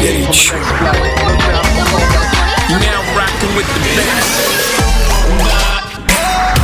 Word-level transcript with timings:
Горячо. 0.00 0.56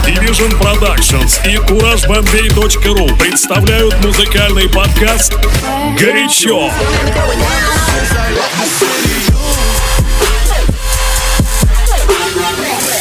Division 0.06 0.58
Productions 0.58 1.38
и 1.44 1.56
CourageBombay.ru 1.58 3.18
представляют 3.18 4.02
музыкальный 4.02 4.70
подкаст 4.70 5.34
«Горячо». 5.98 6.70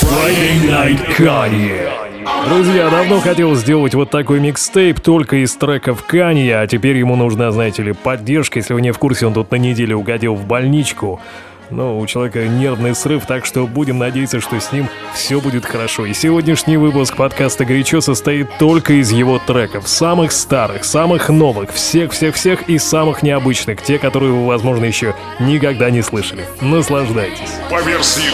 Friday 0.01 0.59
Night 0.65 1.15
Kanye. 1.17 2.10
Друзья, 2.47 2.89
давно 2.89 3.19
хотел 3.19 3.55
сделать 3.55 3.93
вот 3.93 4.09
такой 4.09 4.39
микстейп 4.39 4.99
только 4.99 5.43
из 5.43 5.55
треков 5.55 6.03
Канья, 6.03 6.61
а 6.61 6.67
теперь 6.67 6.97
ему 6.97 7.15
нужна, 7.15 7.51
знаете 7.51 7.83
ли, 7.83 7.93
поддержка. 7.93 8.59
Если 8.59 8.73
вы 8.73 8.81
не 8.81 8.91
в 8.91 8.97
курсе, 8.97 9.27
он 9.27 9.33
тут 9.33 9.51
на 9.51 9.55
неделю 9.55 9.97
угодил 9.97 10.35
в 10.35 10.45
больничку. 10.45 11.21
Но 11.69 11.97
у 11.97 12.05
человека 12.05 12.45
нервный 12.47 12.93
срыв, 12.93 13.25
так 13.25 13.45
что 13.45 13.65
будем 13.65 13.97
надеяться, 13.97 14.41
что 14.41 14.59
с 14.59 14.73
ним 14.73 14.89
все 15.13 15.39
будет 15.39 15.65
хорошо. 15.65 16.05
И 16.05 16.13
сегодняшний 16.13 16.75
выпуск 16.75 17.15
подкаста 17.15 17.63
«Горячо» 17.63 18.01
состоит 18.01 18.49
только 18.59 18.93
из 18.93 19.11
его 19.11 19.39
треков. 19.39 19.87
Самых 19.87 20.33
старых, 20.33 20.83
самых 20.83 21.29
новых, 21.29 21.71
всех-всех-всех 21.71 22.67
и 22.67 22.77
самых 22.77 23.23
необычных. 23.23 23.81
Те, 23.81 23.99
которые 23.99 24.33
вы, 24.33 24.45
возможно, 24.45 24.83
еще 24.83 25.15
никогда 25.39 25.89
не 25.89 26.01
слышали. 26.01 26.45
Наслаждайтесь. 26.59 27.53
По 27.69 27.81
версии 27.81 28.31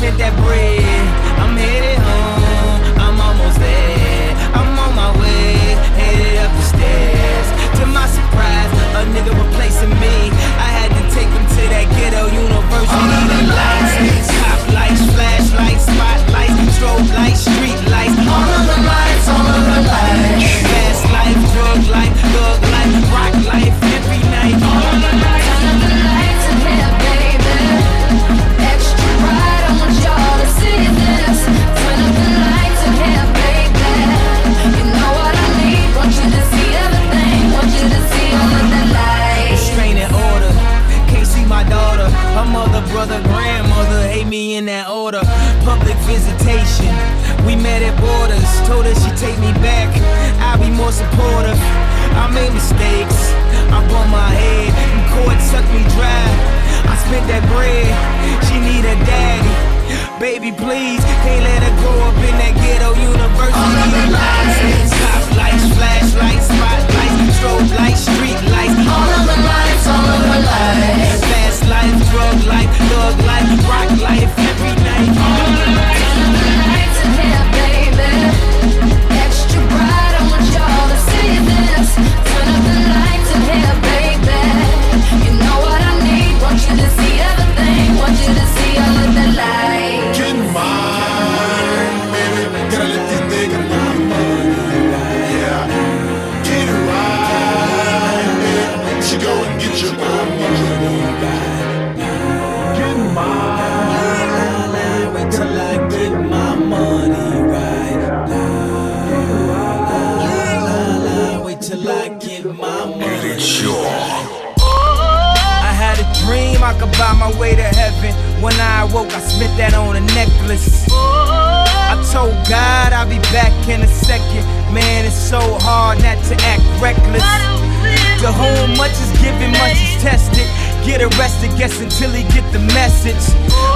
spent 0.00 0.16
that 0.16 0.32
bread. 0.40 0.80
I'm 1.44 1.52
headed 1.60 2.00
home. 2.00 2.80
I'm 3.04 3.20
almost 3.20 3.60
there. 3.60 4.32
I'm 4.56 4.72
on 4.80 4.96
my 4.96 5.12
way. 5.20 5.76
Headed 5.92 6.40
up 6.40 6.48
the 6.56 6.64
stairs. 6.72 7.48
To 7.76 7.84
my 7.84 8.08
surprise, 8.08 8.72
a 8.96 9.04
nigga 9.12 9.36
replacing 9.36 9.92
me. 10.00 10.32
I 10.56 10.68
had 10.72 10.88
to 10.96 11.04
take 11.12 11.28
him 11.28 11.44
to 11.44 11.62
that 11.76 11.86
ghetto 12.00 12.32
university. 12.32 13.12
The 13.28 13.40
lights, 13.52 14.24
top 14.40 14.60
lights, 14.72 15.04
flashlights, 15.12 15.84
spotlights, 15.84 16.56
strobe 16.80 17.12
lights. 17.12 17.59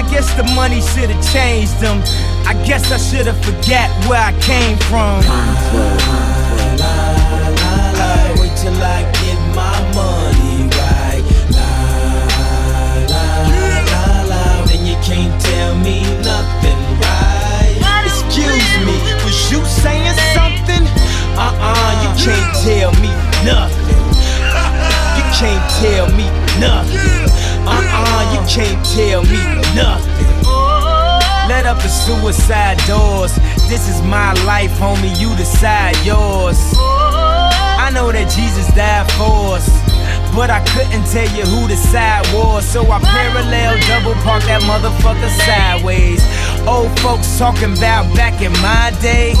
I 0.00 0.02
guess 0.08 0.32
the 0.32 0.44
money 0.56 0.80
should've 0.80 1.20
changed 1.30 1.78
them. 1.78 2.00
I 2.48 2.54
guess 2.64 2.90
I 2.90 2.96
should've 2.96 3.36
forgot 3.44 3.92
where 4.08 4.16
I 4.16 4.32
came 4.40 4.78
from. 4.88 5.20
Wait 8.40 8.56
till 8.56 8.80
I 8.80 9.04
get 9.20 9.36
my 9.52 9.76
money 9.92 10.72
right. 10.72 11.20
La, 11.52 11.68
la, 13.12 13.28
la, 13.92 14.24
la. 14.24 14.64
Then 14.64 14.86
you 14.88 14.96
can't 15.04 15.36
tell 15.36 15.76
me 15.76 16.00
nothing, 16.24 16.80
right? 17.04 17.76
Excuse 18.08 18.72
me, 18.80 18.96
was 19.20 19.52
you 19.52 19.60
saying 19.84 20.16
something? 20.32 20.88
Uh-uh, 21.36 21.92
you 22.00 22.10
can't 22.24 22.56
tell 22.64 22.92
me 23.04 23.12
nothing. 23.44 24.00
You 25.20 25.24
can't 25.36 25.66
tell 25.76 26.08
me 26.16 26.24
nothing. 26.58 27.28
Uh-uh, 27.66 28.22
you 28.32 28.40
can't 28.48 28.84
tell 28.84 29.22
me 29.22 29.38
nothing. 29.74 30.30
Let 31.48 31.66
up 31.66 31.78
the 31.78 31.88
suicide 31.88 32.78
doors. 32.86 33.34
This 33.68 33.88
is 33.88 34.00
my 34.02 34.32
life, 34.44 34.70
homie. 34.78 35.18
You 35.18 35.34
decide 35.36 35.96
yours. 36.04 36.58
I 36.78 37.90
know 37.92 38.12
that 38.12 38.30
Jesus 38.30 38.72
died 38.74 39.10
for 39.12 39.56
us. 39.56 39.68
But 40.34 40.48
I 40.48 40.60
couldn't 40.72 41.04
tell 41.10 41.26
you 41.34 41.42
who 41.42 41.66
the 41.66 41.76
side 41.76 42.22
was. 42.32 42.64
So 42.64 42.88
I 42.90 43.00
parallel 43.00 43.78
double 43.88 44.14
park 44.22 44.44
that 44.44 44.62
motherfucker 44.62 45.30
sideways. 45.42 46.22
Old 46.68 46.96
folks 47.00 47.36
talking 47.36 47.76
about 47.76 48.14
back 48.14 48.40
in 48.40 48.52
my 48.62 48.92
day. 49.02 49.34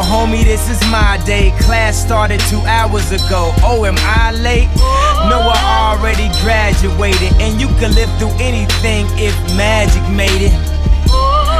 Homie, 0.00 0.44
this 0.44 0.70
is 0.70 0.80
my 0.90 1.20
day. 1.26 1.52
Class 1.60 2.00
started 2.00 2.40
two 2.48 2.60
hours 2.64 3.12
ago. 3.12 3.52
Oh, 3.60 3.84
am 3.84 3.96
I 3.98 4.32
late? 4.32 4.68
No, 5.28 5.42
I 5.44 5.92
already 5.92 6.28
graduated. 6.40 7.32
And 7.42 7.60
you 7.60 7.68
can 7.76 7.92
live 7.94 8.08
through 8.18 8.32
anything 8.40 9.06
if 9.20 9.34
magic 9.56 10.02
made 10.14 10.48
it. 10.48 10.56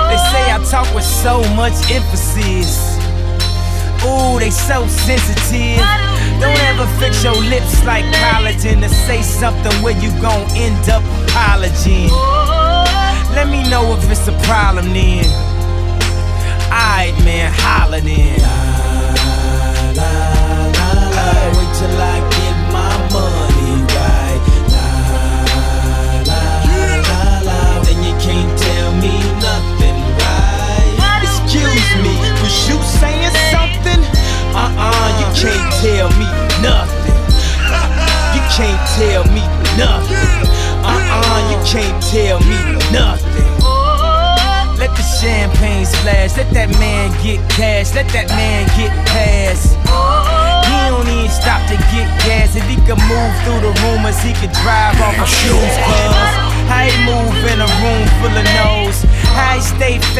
They 0.08 0.20
say 0.32 0.44
I 0.48 0.64
talk 0.70 0.88
with 0.94 1.04
so 1.04 1.42
much 1.54 1.76
emphasis. 1.90 2.96
Ooh, 4.04 4.38
they 4.38 4.50
so 4.50 4.86
sensitive. 4.86 5.78
Don't 6.40 6.58
ever 6.72 6.86
fix 6.98 7.22
your 7.22 7.36
lips 7.36 7.84
like 7.84 8.04
collagen 8.16 8.80
to 8.80 8.88
say 8.88 9.22
something 9.22 9.72
where 9.82 9.98
you 10.00 10.10
gon' 10.20 10.48
end 10.56 10.88
up 10.88 11.02
apologizing. 11.28 12.10
Let 13.34 13.48
me 13.48 13.62
know 13.70 13.96
if 13.96 14.10
it's 14.10 14.26
a 14.28 14.36
problem 14.46 14.92
then. 14.92 15.51
Alright, 16.72 17.14
man, 17.22 17.52
holla 17.54 18.00
then. 18.00 18.40
Wait 21.54 21.72
till 21.76 22.00
I 22.00 22.21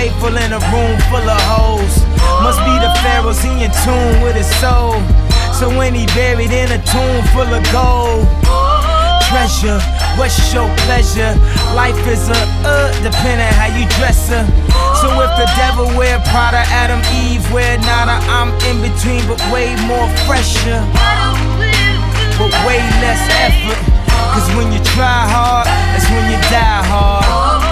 faithful 0.03 0.35
in 0.37 0.51
a 0.51 0.59
room 0.75 0.99
full 1.07 1.23
of 1.23 1.43
hoes. 1.47 1.95
Must 2.43 2.59
be 2.67 2.75
the 2.83 2.91
pharaohs, 3.07 3.39
he 3.39 3.53
in 3.63 3.71
tune 3.87 4.19
with 4.19 4.35
his 4.35 4.51
soul. 4.59 4.99
So 5.55 5.71
when 5.79 5.95
he 5.95 6.07
buried 6.07 6.51
in 6.51 6.69
a 6.75 6.81
tomb 6.91 7.23
full 7.31 7.47
of 7.47 7.63
gold 7.71 8.27
treasure. 9.31 9.79
What's 10.19 10.53
your 10.53 10.67
pleasure? 10.85 11.33
Life 11.79 12.03
is 12.11 12.29
a 12.29 12.41
uh, 12.67 12.91
depending 13.07 13.53
how 13.55 13.71
you 13.79 13.87
dress 13.97 14.29
her. 14.29 14.45
So 15.01 15.07
if 15.23 15.33
the 15.39 15.49
devil 15.55 15.87
wear 15.97 16.19
Prada, 16.31 16.67
Adam, 16.83 17.01
Eve 17.23 17.47
wear 17.53 17.79
nada, 17.87 18.19
I'm 18.27 18.51
in 18.69 18.83
between, 18.83 19.23
but 19.31 19.39
way 19.55 19.71
more 19.87 20.09
fresher, 20.27 20.83
but 22.39 22.53
way 22.67 22.83
less 23.01 23.23
effort. 23.47 23.81
Cause 24.35 24.49
when 24.57 24.73
you 24.75 24.83
try 24.97 25.25
hard, 25.31 25.67
that's 25.95 26.11
when 26.11 26.25
you 26.29 26.39
die 26.51 26.83
hard. 26.91 27.72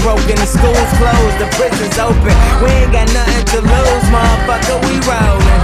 Broken, 0.00 0.32
the 0.40 0.48
school's 0.48 0.92
closed, 0.96 1.36
the 1.36 1.48
prison's 1.60 1.98
open. 2.00 2.32
We 2.64 2.72
ain't 2.72 2.90
got 2.90 3.04
nothing 3.12 3.44
to 3.52 3.58
lose, 3.60 4.06
motherfucker, 4.08 4.80
we 4.88 4.96
rollin'. 5.04 5.60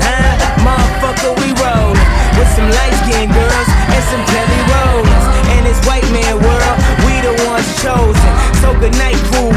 Huh? 0.00 0.64
Motherfucker, 0.64 1.36
we 1.44 1.52
rollin'. 1.60 2.08
With 2.40 2.48
some 2.56 2.68
light 2.72 2.96
skinned 3.04 3.36
girls 3.36 3.68
and 3.68 4.02
some 4.08 4.24
Kelly 4.32 4.60
Rowlands. 4.72 5.26
In 5.52 5.62
this 5.68 5.76
white 5.84 6.08
man 6.08 6.40
world, 6.40 6.76
we 7.04 7.20
the 7.20 7.36
ones 7.44 7.68
chosen. 7.84 8.32
So 8.64 8.72
good 8.80 8.96
night, 8.96 9.20
cool 9.36 9.52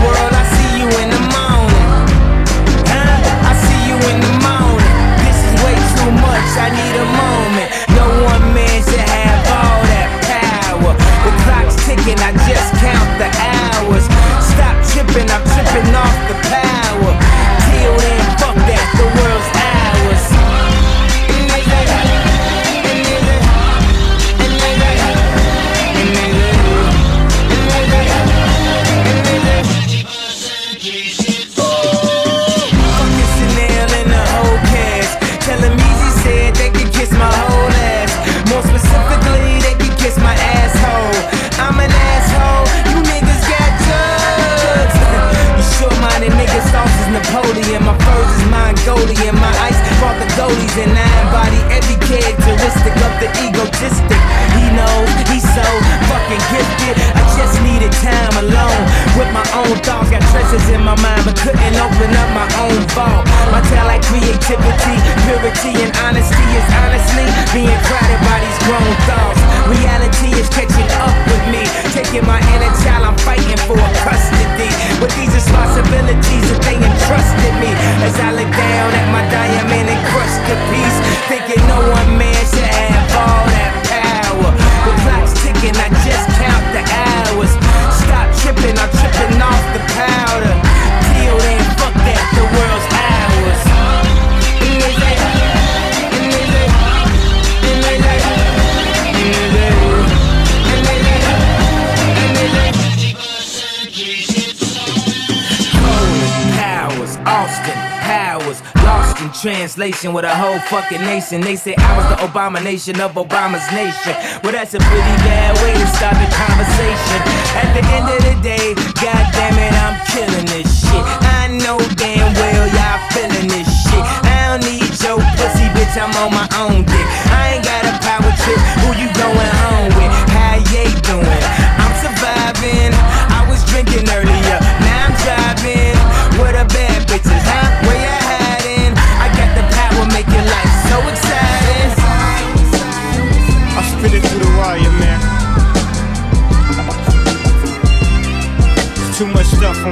with 110.06 110.26
a 110.26 110.36
whole 110.36 110.60
fucking 110.70 111.02
nation. 111.02 111.42
They 111.42 111.56
say 111.56 111.74
I 111.74 111.98
was 111.98 112.06
the 112.14 112.22
abomination 112.22 113.02
of 113.02 113.18
Obama's 113.18 113.66
nation. 113.74 114.14
Well, 114.46 114.54
that's 114.54 114.78
a 114.78 114.78
pretty 114.78 115.16
bad 115.26 115.58
way 115.58 115.74
to 115.74 115.88
start 115.98 116.14
the 116.22 116.30
conversation. 116.38 117.20
At 117.58 117.74
the 117.74 117.82
end 117.98 118.06
of 118.06 118.22
the 118.22 118.36
day, 118.46 118.78
god 119.02 119.26
damn 119.34 119.58
it, 119.58 119.74
I'm 119.74 119.98
killing 120.14 120.46
this 120.54 120.70
shit. 120.86 121.02
I 121.42 121.50
know 121.50 121.82
damn 121.98 122.30
well 122.38 122.66
y'all 122.70 123.02
feeling 123.10 123.50
this 123.50 123.66
shit. 123.90 124.04
I 124.30 124.54
don't 124.54 124.70
need 124.70 124.94
your 125.02 125.18
pussy, 125.34 125.66
bitch, 125.74 125.98
I'm 125.98 126.14
on 126.22 126.30
my 126.30 126.46
own 126.62 126.86
dick. 126.86 127.08
I 127.34 127.58
ain't 127.58 127.66
got 127.66 127.82
a 127.90 127.98
power 128.06 128.30
trip, 128.38 128.60
who 128.86 129.02
you 129.02 129.10
going 129.18 129.57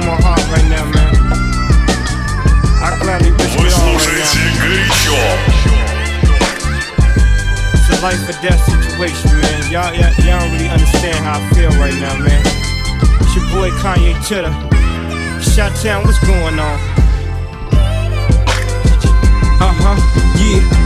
from 0.00 0.08
my 0.08 0.20
heart 0.20 0.44
right 0.52 0.68
now, 0.68 0.84
man. 0.92 1.12
I 2.84 2.98
gladly 3.00 3.32
wish 3.32 3.56
Вы 3.56 3.70
слушаете 3.70 4.40
горячо. 4.60 5.16
It's 7.72 7.88
a 7.90 8.02
life 8.02 8.28
or 8.28 8.36
death 8.42 8.60
situation, 8.64 9.30
man. 9.40 9.72
Y'all, 9.72 9.94
y'all, 9.94 10.12
y'all 10.24 10.40
don't 10.40 10.52
really 10.52 10.68
understand 10.68 11.16
how 11.24 11.40
I 11.40 11.48
feel 11.54 11.70
right 11.80 11.94
now, 11.94 12.18
man. 12.18 12.42
It's 13.22 13.34
your 13.36 13.46
boy 13.54 13.70
Kanye 13.80 14.14
Titter. 14.26 14.52
Shot 15.40 15.72
Town, 15.82 16.04
what's 16.04 16.18
going 16.26 16.58
on? 16.58 16.78
Uh 19.58 19.72
huh, 19.80 19.96
yeah 20.36 20.85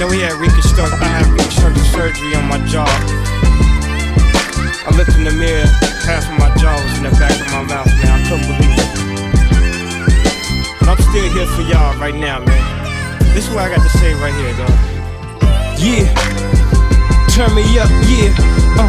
Know, 0.00 0.08
we 0.08 0.24
had 0.24 0.32
reconstruct, 0.40 0.96
I 0.96 1.12
had 1.12 1.28
reconstructive 1.28 1.84
surgery 1.92 2.32
on 2.34 2.48
my 2.48 2.56
jaw. 2.64 2.88
I 2.88 4.88
looked 4.96 5.12
in 5.12 5.24
the 5.24 5.30
mirror, 5.36 5.68
half 6.08 6.24
of 6.24 6.40
my 6.40 6.48
jaw 6.56 6.72
was 6.72 6.96
in 6.96 7.04
the 7.04 7.12
back 7.20 7.36
of 7.36 7.44
my 7.52 7.60
mouth, 7.68 7.84
man. 8.00 8.08
I 8.08 8.16
couldn't 8.24 8.48
believe 8.48 8.80
it. 8.80 8.88
But 10.80 10.88
I'm 10.88 10.96
still 11.04 11.28
here 11.36 11.44
for 11.52 11.60
y'all 11.68 11.92
right 12.00 12.16
now, 12.16 12.40
man. 12.40 12.64
This 13.36 13.44
is 13.44 13.52
what 13.52 13.68
I 13.68 13.76
got 13.76 13.84
to 13.84 13.92
say 14.00 14.16
right 14.16 14.32
here, 14.40 14.56
dog. 14.56 14.72
Yeah. 15.76 16.08
Turn 17.36 17.52
me 17.52 17.68
up, 17.76 17.92
yeah. 18.08 18.32
Uh, 18.80 18.88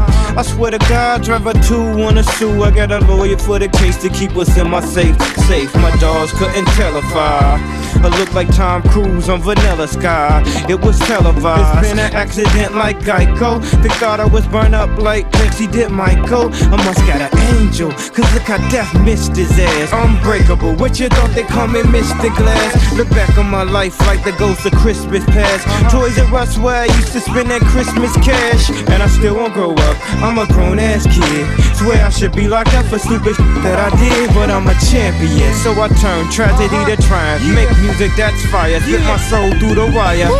I 0.37 0.43
swear 0.43 0.71
to 0.71 0.79
God, 0.79 1.23
driver 1.23 1.53
two 1.53 1.97
wanna 1.97 2.23
sue. 2.23 2.63
I 2.63 2.71
got 2.71 2.91
a 2.91 2.99
lawyer 2.99 3.37
for 3.37 3.59
the 3.59 3.67
case 3.67 4.01
to 4.01 4.09
keep 4.09 4.35
us 4.37 4.57
in 4.57 4.69
my 4.69 4.81
safe. 4.81 5.19
Safe, 5.47 5.73
my 5.75 5.95
dogs 5.97 6.31
couldn't 6.33 6.65
tell 6.77 6.95
if 6.97 7.05
I. 7.13 7.90
I 8.03 8.09
look 8.17 8.33
like 8.33 8.53
Tom 8.55 8.81
Cruise 8.83 9.29
on 9.29 9.41
Vanilla 9.41 9.87
Sky. 9.87 10.41
It 10.67 10.79
was 10.81 10.97
televised. 10.99 11.77
It's 11.77 11.89
been 11.89 11.99
an 11.99 12.13
accident 12.13 12.75
like 12.75 12.97
Geico. 12.99 13.61
They 13.83 13.89
thought 14.01 14.19
I 14.19 14.25
was 14.25 14.47
burned 14.47 14.75
up 14.75 14.89
like 14.97 15.29
Pepsi 15.31 15.71
did 15.71 15.91
Michael. 15.91 16.49
I 16.73 16.77
must 16.83 16.99
got 17.05 17.21
an 17.21 17.37
angel, 17.55 17.91
cause 17.91 18.27
look 18.33 18.43
how 18.43 18.57
death 18.69 18.91
missed 19.01 19.35
his 19.35 19.51
ass. 19.59 19.93
Unbreakable, 19.93 20.75
what 20.75 20.99
you 20.99 21.09
thought 21.09 21.29
they 21.35 21.43
call 21.43 21.67
me 21.67 21.81
Mr. 21.81 22.35
Glass? 22.35 22.97
Look 22.97 23.09
back 23.09 23.37
on 23.37 23.49
my 23.49 23.63
life 23.63 23.99
like 24.07 24.23
the 24.23 24.33
ghost 24.33 24.65
of 24.65 24.73
Christmas 24.73 25.23
past. 25.25 25.63
Toys 25.91 26.17
R 26.17 26.35
Us 26.35 26.57
where 26.57 26.81
I 26.81 26.85
used 26.85 27.13
to 27.13 27.21
spend 27.21 27.51
that 27.51 27.61
Christmas 27.61 28.13
cash. 28.17 28.69
And 28.89 29.03
I 29.03 29.07
still 29.07 29.35
won't 29.35 29.53
grow 29.53 29.73
up, 29.73 29.97
I'm 30.23 30.37
a 30.37 30.47
grown 30.47 30.79
ass 30.79 31.05
kid. 31.05 31.45
Swear 31.77 32.05
I 32.05 32.09
should 32.09 32.33
be 32.33 32.47
locked 32.47 32.73
up 32.73 32.85
for 32.85 32.99
stupid 32.99 33.35
that 33.63 33.77
I 33.77 33.89
did, 33.97 34.33
but 34.33 34.49
I'm 34.49 34.67
a 34.67 34.75
champion. 34.89 35.53
So 35.61 35.71
I 35.79 35.87
turn 36.01 36.29
tragedy 36.31 36.81
to 36.89 36.95
triumph. 37.01 37.43
Make 37.53 37.69
music 37.91 38.15
that's 38.15 38.45
fire, 38.47 38.79
spit 38.79 39.01
my 39.01 39.17
soul 39.17 39.51
through 39.59 39.75
the 39.75 39.85
wire. 39.91 40.31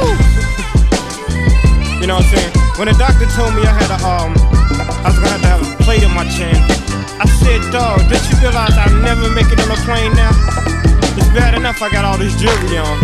You 2.00 2.08
know 2.08 2.16
what 2.16 2.26
I'm 2.26 2.32
saying? 2.32 2.54
When 2.80 2.88
the 2.88 2.96
doctor 2.96 3.28
told 3.36 3.54
me 3.56 3.62
I 3.68 3.76
had 3.76 3.92
a 3.92 4.00
um, 4.08 4.32
I 5.04 5.12
was 5.12 5.20
gonna 5.20 5.36
have 5.36 5.42
to 5.42 5.48
have 5.48 5.62
a 5.62 5.84
plate 5.84 6.04
in 6.04 6.12
my 6.16 6.24
chin. 6.32 6.56
I 7.20 7.28
said, 7.44 7.62
dog, 7.72 8.00
did 8.08 8.24
you 8.32 8.40
realize 8.40 8.78
I'll 8.78 8.96
never 9.02 9.30
make 9.36 9.52
it 9.52 9.60
on 9.60 9.70
a 9.70 9.80
plane 9.84 10.14
now? 10.16 10.32
It's 11.18 11.28
bad 11.36 11.54
enough 11.54 11.82
I 11.82 11.92
got 11.92 12.06
all 12.06 12.18
this 12.18 12.34
jewelry 12.40 12.78
on. 12.78 12.98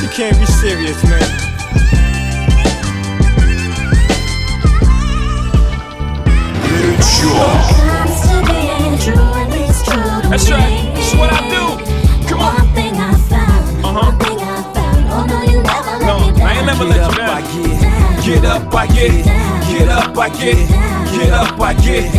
She 0.00 0.08
can't 0.08 0.38
be 0.38 0.46
serious, 0.46 1.02
man. 1.04 1.41
Get 18.42 18.50
up, 18.50 18.74
I 18.74 18.86
get. 18.88 19.14
it. 19.14 19.24
Get 19.24 19.88
up, 19.88 20.18
I 20.18 20.28
get. 20.28 20.58
it. 20.58 20.68
Get 21.14 21.32
up, 21.32 21.60
I 21.60 21.74
get. 21.74 22.06
it. 22.06 22.14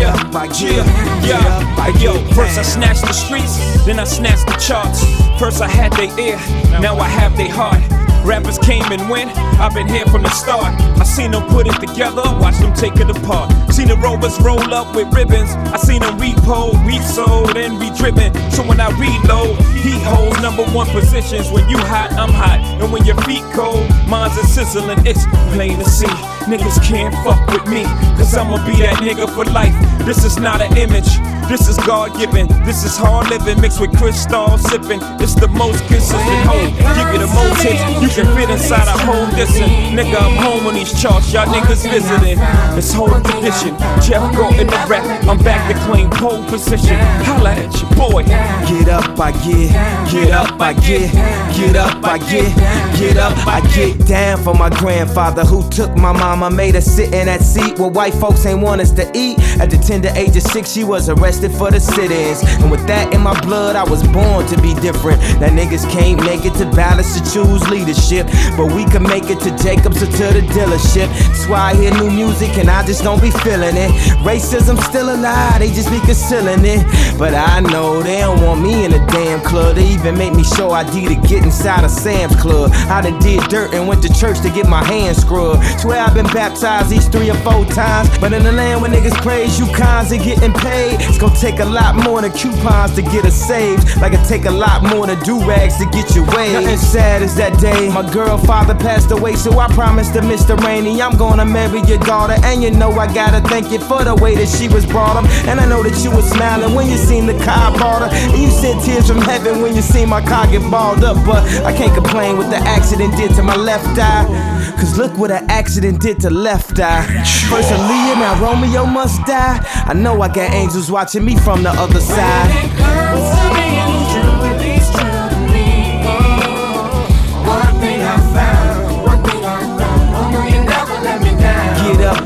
Yeah, 0.00 0.16
yeah, 0.58 1.24
yeah. 1.24 2.00
Yo, 2.00 2.12
first 2.34 2.58
I 2.58 2.62
snatched 2.62 3.02
the 3.02 3.12
streets, 3.12 3.84
then 3.86 4.00
I 4.00 4.04
snatched 4.04 4.46
the 4.46 4.54
charts. 4.54 5.04
First 5.38 5.62
I 5.62 5.68
had 5.68 5.92
their 5.92 6.10
ear, 6.18 6.36
now 6.80 6.96
I 6.96 7.06
have 7.06 7.36
their 7.36 7.50
heart. 7.50 7.99
Rappers 8.24 8.58
came 8.58 8.84
and 8.92 9.08
went, 9.08 9.30
I've 9.58 9.74
been 9.74 9.88
here 9.88 10.06
from 10.06 10.22
the 10.22 10.30
start. 10.30 10.74
I 11.00 11.04
seen 11.04 11.30
them 11.30 11.48
put 11.48 11.66
it 11.66 11.78
together, 11.80 12.22
watch 12.38 12.58
them 12.58 12.74
take 12.74 12.96
it 12.96 13.10
apart. 13.10 13.50
Seen 13.72 13.88
the 13.88 13.96
rovers 13.96 14.38
roll 14.40 14.74
up 14.74 14.94
with 14.94 15.12
ribbons. 15.14 15.50
I 15.72 15.76
seen 15.78 16.00
them 16.00 16.18
repo, 16.18 16.74
resold, 16.86 17.56
and 17.56 17.80
re-driven. 17.80 18.32
So 18.50 18.62
when 18.62 18.80
I 18.80 18.90
reload, 18.98 19.56
he 19.82 19.92
holds 20.04 20.40
number 20.40 20.64
one 20.66 20.88
positions. 20.88 21.50
When 21.50 21.68
you 21.68 21.78
hot, 21.78 22.12
I'm 22.12 22.30
hot. 22.30 22.60
And 22.80 22.92
when 22.92 23.04
your 23.04 23.16
feet 23.22 23.42
cold, 23.52 23.88
mine's 24.08 24.36
a 24.36 24.44
sizzling. 24.46 25.06
It's 25.06 25.24
plain 25.54 25.78
to 25.78 25.84
see. 25.84 26.39
Niggas 26.50 26.82
can't 26.82 27.14
fuck 27.22 27.46
with 27.52 27.70
me, 27.70 27.84
cause 28.18 28.36
I'ma 28.36 28.56
be 28.66 28.74
that 28.82 28.96
nigga 28.98 29.32
for 29.32 29.44
life. 29.52 29.70
This 30.04 30.24
is 30.24 30.36
not 30.36 30.60
an 30.60 30.76
image. 30.76 31.06
This 31.50 31.66
is 31.66 31.76
God 31.78 32.16
given. 32.16 32.46
This 32.62 32.84
is 32.84 32.96
hard 32.96 33.28
living 33.28 33.60
mixed 33.60 33.80
with 33.80 33.90
crystal 33.98 34.56
sipping. 34.56 35.00
It's 35.18 35.34
the 35.34 35.48
most 35.48 35.82
consistent 35.90 36.42
home. 36.46 36.70
Give 36.94 37.10
you 37.10 37.18
the 37.26 37.30
most 37.34 37.58
hits. 37.58 37.82
You 37.98 38.06
can 38.06 38.26
fit 38.38 38.50
inside 38.50 38.86
a 38.86 38.94
home 39.02 39.30
distance. 39.34 39.66
Nigga, 39.90 40.14
I'm 40.14 40.36
home 40.38 40.66
on 40.68 40.74
these 40.74 40.94
charts. 40.94 41.32
Y'all 41.32 41.46
niggas 41.46 41.90
visiting. 41.90 42.38
It's 42.78 42.92
whole 42.92 43.10
tradition. 43.10 43.74
Jeff 43.98 44.22
go 44.34 44.46
in 44.54 44.70
the 44.70 44.80
rap. 44.86 45.02
I'm 45.26 45.42
back 45.42 45.66
to 45.66 45.74
claim 45.90 46.08
pole 46.22 46.44
position. 46.46 46.94
Holla 47.26 47.50
at 47.50 47.74
your 47.82 47.90
boy. 47.98 48.22
Get 48.70 48.88
up, 48.88 49.18
I 49.18 49.32
get, 49.42 49.74
get 50.06 50.30
up, 50.30 50.60
I 50.60 50.72
get, 50.74 51.10
get 51.58 51.74
up, 51.74 51.98
I 52.04 52.18
get, 52.30 52.54
get 52.96 53.16
up, 53.16 53.34
I 53.44 53.60
get 53.74 54.06
down 54.06 54.38
for 54.38 54.54
my 54.54 54.70
grandfather 54.70 55.44
who 55.44 55.68
took 55.70 55.96
my 55.96 56.12
mama, 56.12 56.39
made 56.48 56.74
her 56.74 56.80
sit 56.80 57.12
in 57.14 57.26
that 57.26 57.42
seat 57.42 57.78
where 57.78 57.90
white 57.90 58.14
folks 58.14 58.46
ain't 58.46 58.60
want 58.60 58.80
us 58.80 58.90
to 58.92 59.10
eat. 59.14 59.38
At 59.60 59.70
the 59.70 59.78
tender 59.78 60.10
age 60.14 60.36
of 60.36 60.42
six, 60.42 60.72
she 60.72 60.84
was 60.84 61.08
arrested 61.08 61.52
for 61.52 61.70
the 61.70 61.80
sit-ins, 61.80 62.42
and 62.62 62.70
with 62.70 62.86
that 62.86 63.12
in 63.14 63.20
my 63.20 63.38
blood, 63.42 63.76
I 63.76 63.84
was 63.84 64.02
born 64.08 64.46
to 64.46 64.60
be 64.62 64.74
different. 64.80 65.20
That 65.40 65.52
niggas 65.52 65.88
can't 65.90 66.20
make 66.24 66.44
it 66.44 66.54
to 66.54 66.66
balance 66.70 67.18
to 67.18 67.32
choose 67.32 67.68
leadership, 67.68 68.26
but 68.56 68.72
we 68.72 68.84
can 68.86 69.02
make 69.02 69.28
it 69.28 69.40
to 69.40 69.50
Jacobs 69.62 70.02
or 70.02 70.06
to 70.06 70.26
the 70.32 70.42
dealership. 70.54 71.08
That's 71.28 71.46
why 71.46 71.72
I 71.72 71.74
hear 71.74 71.92
new 71.94 72.10
music 72.10 72.56
and 72.58 72.70
I 72.70 72.84
just 72.86 73.02
don't 73.02 73.20
be 73.20 73.30
feeling 73.30 73.76
it. 73.76 73.90
Racism 74.24 74.80
still 74.82 75.14
alive, 75.14 75.58
they 75.58 75.68
just 75.68 75.90
be 75.90 76.00
concealing 76.00 76.64
it, 76.64 76.86
but 77.18 77.34
I 77.34 77.60
know 77.60 78.02
they 78.02 78.18
don't 78.18 78.40
want 78.42 78.62
me 78.62 78.84
in 78.84 78.92
the 78.92 79.02
damn 79.12 79.40
club. 79.40 79.76
They 79.76 79.88
even 79.88 80.16
make 80.16 80.34
me 80.34 80.44
show 80.44 80.70
ID 80.70 81.08
to 81.08 81.16
get 81.28 81.44
inside 81.44 81.84
of 81.84 81.90
Sam's 81.90 82.36
Club. 82.36 82.70
I 82.88 83.00
done 83.02 83.18
did 83.20 83.42
dirt 83.48 83.74
and 83.74 83.86
went 83.88 84.02
to 84.02 84.12
church 84.12 84.40
to 84.40 84.50
get 84.50 84.66
my 84.66 84.84
hands 84.84 85.18
scrubbed. 85.18 85.64
Swear 85.80 86.00
I've 86.00 86.14
been 86.14 86.19
baptized 86.26 86.90
these 86.90 87.08
three 87.08 87.30
or 87.30 87.36
four 87.46 87.64
times. 87.66 88.08
But 88.18 88.32
in 88.32 88.42
the 88.42 88.52
land 88.52 88.82
where 88.82 88.90
niggas 88.90 89.16
praise 89.22 89.58
you 89.58 89.66
cons 89.74 90.12
and 90.12 90.22
getting 90.22 90.52
paid, 90.52 91.00
it's 91.00 91.18
gonna 91.18 91.34
take 91.36 91.60
a 91.60 91.64
lot 91.64 91.96
more 91.96 92.20
than 92.22 92.32
coupons 92.32 92.94
to 92.94 93.02
get 93.02 93.24
us 93.24 93.34
saved. 93.34 93.96
Like 94.00 94.12
it 94.12 94.24
take 94.26 94.44
a 94.44 94.50
lot 94.50 94.82
more 94.82 95.06
than 95.06 95.18
do 95.20 95.38
rags 95.46 95.76
to 95.78 95.86
get 95.86 96.14
you 96.14 96.24
way. 96.36 96.52
Nothing 96.52 96.76
sad 96.76 97.22
as 97.22 97.34
that 97.36 97.58
day. 97.60 97.88
My 97.90 98.08
girl 98.10 98.38
father 98.38 98.74
passed 98.74 99.10
away, 99.10 99.34
so 99.36 99.58
I 99.58 99.68
promised 99.68 100.14
to 100.14 100.20
Mr. 100.20 100.58
Rainey 100.64 101.00
I'm 101.02 101.16
gonna 101.16 101.44
marry 101.44 101.80
your 101.82 101.98
daughter. 101.98 102.36
And 102.44 102.62
you 102.62 102.70
know 102.70 102.90
I 102.92 103.12
gotta 103.12 103.40
thank 103.48 103.70
you 103.70 103.78
for 103.78 104.04
the 104.04 104.14
way 104.14 104.34
that 104.34 104.48
she 104.48 104.68
was 104.68 104.84
brought 104.86 105.16
up. 105.16 105.24
And 105.48 105.60
I 105.60 105.66
know 105.66 105.82
that 105.82 106.04
you 106.04 106.10
were 106.10 106.22
smiling 106.22 106.74
when 106.74 106.88
you 106.88 106.96
seen 106.96 107.26
the 107.26 107.38
car 107.44 107.72
bought 107.78 108.02
her. 108.02 108.10
And 108.10 108.38
you 108.42 108.50
sent 108.50 108.82
tears 108.84 109.08
from 109.08 109.20
heaven 109.20 109.62
when 109.62 109.74
you 109.74 109.82
seen 109.82 110.08
my 110.08 110.20
car 110.20 110.46
get 110.46 110.68
balled 110.70 111.04
up. 111.04 111.16
But 111.24 111.44
I 111.64 111.72
can't 111.76 111.94
complain 111.94 112.36
what 112.36 112.50
the 112.50 112.56
accident 112.56 113.16
did 113.16 113.34
to 113.36 113.42
my 113.42 113.56
left 113.56 113.98
eye. 113.98 114.59
Cause 114.80 114.96
look 114.96 115.16
what 115.18 115.30
an 115.30 115.44
accident 115.50 116.00
did 116.00 116.20
to 116.20 116.30
left 116.30 116.80
eye. 116.80 117.04
First 117.50 117.70
Aaliyah, 117.70 118.16
now 118.18 118.42
Romeo 118.42 118.86
must 118.86 119.24
die. 119.26 119.60
I 119.86 119.92
know 119.92 120.22
I 120.22 120.28
got 120.28 120.54
angels 120.54 120.90
watching 120.90 121.22
me 121.22 121.36
from 121.36 121.62
the 121.62 121.70
other 121.70 122.00
side. 122.00 122.70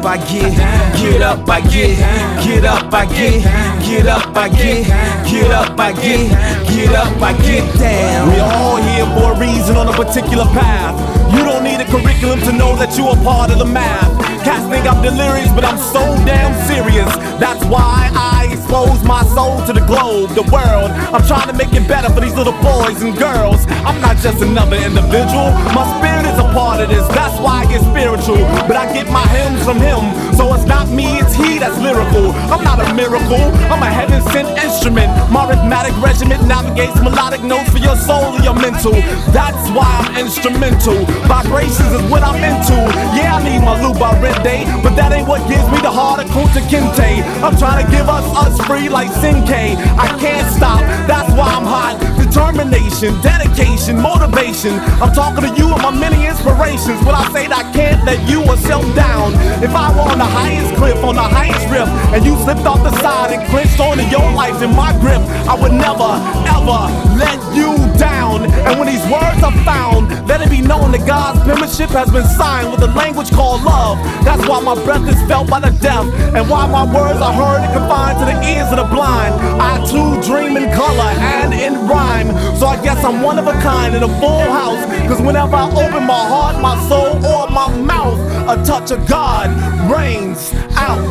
I 0.06 0.18
get, 0.18 0.52
get 0.98 1.22
up, 1.22 1.48
I 1.48 1.60
get, 1.62 1.96
get 2.44 2.64
up, 2.64 2.92
I 2.92 3.06
get, 3.06 3.42
get 3.82 4.06
up, 4.06 4.36
I 4.36 4.48
get, 4.48 4.86
get 5.26 5.50
up, 5.50 5.78
I 5.80 5.92
get, 5.92 6.30
get 6.68 6.94
up, 6.94 7.22
I 7.22 7.32
get 7.42 7.78
down. 7.78 8.28
We 8.28 8.38
all 8.38 8.76
here 8.76 9.06
for 9.16 9.32
a 9.32 9.40
reason 9.40 9.76
on 9.76 9.88
a 9.88 9.92
particular 9.92 10.44
path. 10.44 11.13
You 11.32 11.44
don't 11.44 11.64
need 11.64 11.80
a 11.80 11.86
curriculum 11.86 12.40
to 12.40 12.52
know 12.52 12.76
that 12.76 12.96
you 12.98 13.06
are 13.06 13.16
part 13.24 13.50
of 13.50 13.58
the 13.58 13.64
math. 13.64 14.12
Cats 14.44 14.68
think 14.68 14.86
I'm 14.86 15.02
delirious, 15.02 15.50
but 15.52 15.64
I'm 15.64 15.78
so 15.78 16.02
damn 16.26 16.52
serious. 16.68 17.08
That's 17.38 17.64
why 17.66 18.10
I 18.14 18.63
expose 18.74 19.04
my 19.06 19.22
soul 19.34 19.62
to 19.66 19.72
the 19.72 19.84
globe, 19.86 20.34
the 20.34 20.42
world. 20.50 20.90
I'm 21.14 21.22
trying 21.22 21.46
to 21.46 21.54
make 21.54 21.70
it 21.78 21.86
better 21.86 22.10
for 22.10 22.18
these 22.18 22.34
little 22.34 22.58
boys 22.58 23.02
and 23.02 23.16
girls. 23.16 23.66
I'm 23.86 24.00
not 24.00 24.16
just 24.18 24.42
another 24.42 24.74
individual. 24.74 25.54
My 25.70 25.86
spirit 26.02 26.26
is 26.26 26.38
a 26.42 26.48
part 26.50 26.82
of 26.82 26.88
this. 26.90 27.06
That's 27.14 27.38
why 27.38 27.62
I 27.62 27.66
get 27.70 27.82
spiritual. 27.86 28.42
But 28.66 28.74
I 28.74 28.90
get 28.92 29.06
my 29.06 29.22
hymns 29.30 29.62
from 29.62 29.78
him. 29.78 30.02
So 30.34 30.52
it's 30.54 30.66
not 30.66 30.88
me, 30.90 31.06
it's 31.22 31.34
he 31.34 31.62
that's 31.62 31.78
lyrical. 31.78 32.34
I'm 32.50 32.64
not 32.66 32.82
a 32.82 32.90
miracle. 32.98 33.46
I'm 33.70 33.78
a 33.78 33.86
heaven 33.86 34.18
sent 34.34 34.50
instrument. 34.58 35.06
My 35.30 35.46
rhythmic 35.46 35.94
regiment 36.02 36.42
navigates 36.50 36.98
melodic 36.98 37.46
notes 37.46 37.70
for 37.70 37.78
your 37.78 37.94
soul 37.94 38.34
and 38.34 38.42
your 38.42 38.58
mental. 38.58 38.98
That's 39.30 39.70
why 39.70 39.86
I'm 39.86 40.26
instrumental. 40.26 41.06
Vibrations 41.30 41.94
is 41.94 42.02
what 42.10 42.26
I'm 42.26 42.42
into. 42.42 42.74
Yeah, 43.14 43.38
I 43.38 43.44
need 43.46 43.62
my 43.62 43.78
Luba 43.78 44.18
Rende, 44.18 44.66
but 44.82 44.98
that 44.98 45.12
ain't 45.14 45.28
what 45.28 45.46
gives 45.46 45.66
me 45.70 45.78
the 45.78 45.94
heart 45.94 46.18
of 46.18 46.26
Kunta 46.34 46.58
Kinte. 46.66 47.22
I'm 47.38 47.54
trying 47.54 47.84
to 47.84 47.86
give 47.90 48.08
us 48.10 48.26
us 48.34 48.63
free 48.66 48.88
like 48.88 49.10
Cinqué. 49.20 49.76
I 49.96 50.08
can't 50.18 50.48
stop, 50.50 50.80
that's 51.06 51.30
why 51.32 51.48
I'm 51.48 51.64
hot. 51.64 51.96
Determination, 52.18 53.20
dedication, 53.20 54.00
motivation. 54.00 54.74
I'm 55.00 55.12
talking 55.14 55.44
to 55.46 55.52
you 55.54 55.72
and 55.72 55.82
my 55.82 55.90
many 55.90 56.26
inspirations. 56.26 56.98
When 57.04 57.14
I 57.14 57.24
say 57.32 57.46
that 57.46 57.64
I 57.64 57.72
can't 57.72 58.04
let 58.04 58.18
you 58.28 58.42
or 58.42 58.56
self 58.56 58.84
down. 58.94 59.34
If 59.62 59.74
I 59.74 59.92
were 59.94 60.08
on 60.10 60.18
the 60.18 60.30
highest 60.40 60.74
cliff, 60.76 60.98
on 61.04 61.14
the 61.14 61.22
highest 61.22 61.64
rift, 61.70 61.92
and 62.14 62.24
you 62.24 62.36
slipped 62.42 62.66
off 62.66 62.82
the 62.82 62.92
side 63.00 63.32
and 63.32 63.42
clinched 63.50 63.78
onto 63.80 64.04
your 64.04 64.26
life 64.32 64.60
in 64.62 64.74
my 64.74 64.92
grip, 65.00 65.22
I 65.46 65.54
would 65.54 65.72
never, 65.72 66.10
ever 66.48 66.80
let 67.20 67.38
you 67.54 67.76
down. 67.98 68.13
And 68.42 68.78
when 68.78 68.88
these 68.88 69.04
words 69.06 69.42
are 69.42 69.54
found, 69.64 70.10
let 70.26 70.40
it 70.40 70.50
be 70.50 70.60
known 70.60 70.92
that 70.92 71.06
God's 71.06 71.40
penmanship 71.44 71.90
has 71.90 72.10
been 72.10 72.24
signed 72.24 72.72
with 72.72 72.82
a 72.82 72.88
language 72.88 73.30
called 73.30 73.62
love. 73.62 73.98
That's 74.24 74.46
why 74.48 74.60
my 74.60 74.74
breath 74.84 75.06
is 75.08 75.20
felt 75.28 75.48
by 75.48 75.60
the 75.60 75.70
deaf, 75.78 76.04
and 76.34 76.48
why 76.48 76.66
my 76.66 76.84
words 76.84 77.20
are 77.20 77.32
heard 77.32 77.62
and 77.62 77.72
confined 77.72 78.18
to 78.18 78.24
the 78.24 78.38
ears 78.42 78.70
of 78.72 78.78
the 78.82 78.88
blind. 78.90 79.34
I 79.60 79.78
too 79.86 80.20
dream 80.26 80.56
in 80.56 80.72
color 80.74 81.10
and 81.38 81.54
in 81.54 81.86
rhyme, 81.86 82.28
so 82.56 82.66
I 82.66 82.82
guess 82.82 83.04
I'm 83.04 83.22
one 83.22 83.38
of 83.38 83.46
a 83.46 83.54
kind 83.62 83.94
in 83.94 84.02
a 84.02 84.12
full 84.20 84.46
house. 84.50 84.84
Cause 85.06 85.20
whenever 85.20 85.54
I 85.54 85.68
open 85.70 86.06
my 86.06 86.24
heart, 86.26 86.60
my 86.60 86.76
soul, 86.88 87.14
or 87.24 87.48
my 87.50 87.68
mouth, 87.76 88.18
a 88.48 88.56
touch 88.64 88.90
of 88.90 89.06
God 89.08 89.50
rains 89.90 90.52
out. 90.76 91.04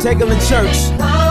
Take 0.00 0.18
them 0.18 0.30
to 0.30 0.48
church. 0.48 1.21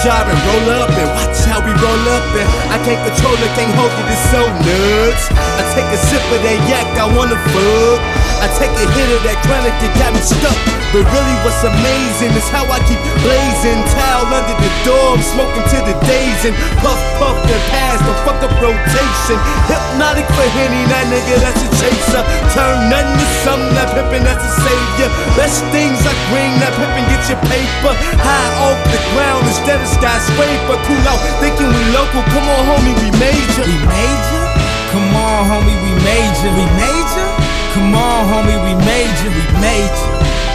Your 0.00 0.24
and 0.24 0.40
roll 0.48 0.68
up 0.80 0.88
and 0.88 1.08
watch 1.12 1.44
how 1.44 1.60
we 1.60 1.72
roll 1.76 2.04
up 2.16 2.24
and 2.32 2.48
I 2.72 2.80
can't 2.80 3.02
control 3.04 3.36
it, 3.36 3.52
can't 3.52 3.74
hold 3.76 3.92
it, 3.92 4.08
it's 4.08 4.24
so 4.32 4.40
nuts. 4.40 5.24
I 5.36 5.62
take 5.76 5.88
a 5.92 6.00
sip 6.00 6.24
of 6.32 6.40
that 6.40 6.58
yak, 6.64 6.88
I 6.96 7.06
wanna 7.12 7.36
fuck. 7.52 8.21
I 8.42 8.50
take 8.58 8.74
a 8.74 8.86
hit 8.90 9.08
of 9.14 9.22
that 9.22 9.38
chronic 9.46 9.70
that 9.78 9.94
got 10.02 10.10
me 10.10 10.18
stuck. 10.18 10.58
But 10.90 11.06
really 11.06 11.36
what's 11.46 11.62
amazing 11.62 12.34
is 12.34 12.44
how 12.50 12.66
I 12.66 12.82
keep 12.90 12.98
blazing. 13.22 13.78
Towel 13.94 14.26
under 14.34 14.58
the 14.58 14.72
door, 14.82 15.14
I'm 15.14 15.22
smoking 15.22 15.62
to 15.62 15.78
the 15.86 15.94
days 16.02 16.40
and 16.42 16.52
puff, 16.82 16.98
puff, 17.22 17.38
and 17.38 17.62
pass 17.70 18.02
the 18.02 18.12
fuck 18.26 18.42
up 18.42 18.50
rotation. 18.58 19.38
Hpnotiq 19.70 20.26
for 20.26 20.48
Henny, 20.58 20.82
that 20.90 21.06
nigga, 21.06 21.38
that's 21.38 21.62
a 21.62 21.70
chaser. 21.78 22.22
Turn 22.50 22.90
nothing 22.90 23.14
to 23.14 23.26
something, 23.46 23.72
that 23.78 23.94
pimpin', 23.94 24.26
that's 24.26 24.42
a 24.42 24.52
savior. 24.58 25.08
Best 25.38 25.62
things 25.70 26.02
like 26.02 26.18
green, 26.34 26.52
that 26.66 26.74
pimpin', 26.74 27.06
get 27.14 27.22
your 27.30 27.40
paper. 27.46 27.94
High 28.18 28.52
off 28.66 28.80
the 28.90 28.98
ground 29.14 29.46
instead 29.46 29.78
of 29.78 29.86
skyscraper. 29.86 30.76
Cool 30.90 31.04
out, 31.06 31.22
thinking 31.38 31.70
we 31.70 31.82
local. 31.94 32.26
Come 32.34 32.50
on, 32.50 32.62
homie, 32.74 32.98
we 32.98 33.08
major. 33.22 33.64
We 33.70 33.78
major? 33.86 34.44
Come 34.90 35.14
on, 35.14 35.46
homie, 35.46 35.78
we 35.78 35.94
major. 36.02 36.50
We 36.58 36.66
major? 36.74 37.31
Come 37.72 37.94
on, 37.94 38.28
homie, 38.28 38.58
we 38.64 38.74
major. 38.84 39.30
We 39.30 39.44
major. 39.60 40.10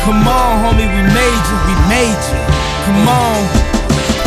Come 0.06 0.28
on, 0.28 0.62
homie, 0.64 0.86
we 0.86 1.02
major. 1.02 1.58
We 1.66 1.74
major. 1.90 2.38
Come 2.86 3.08
on. 3.08 3.67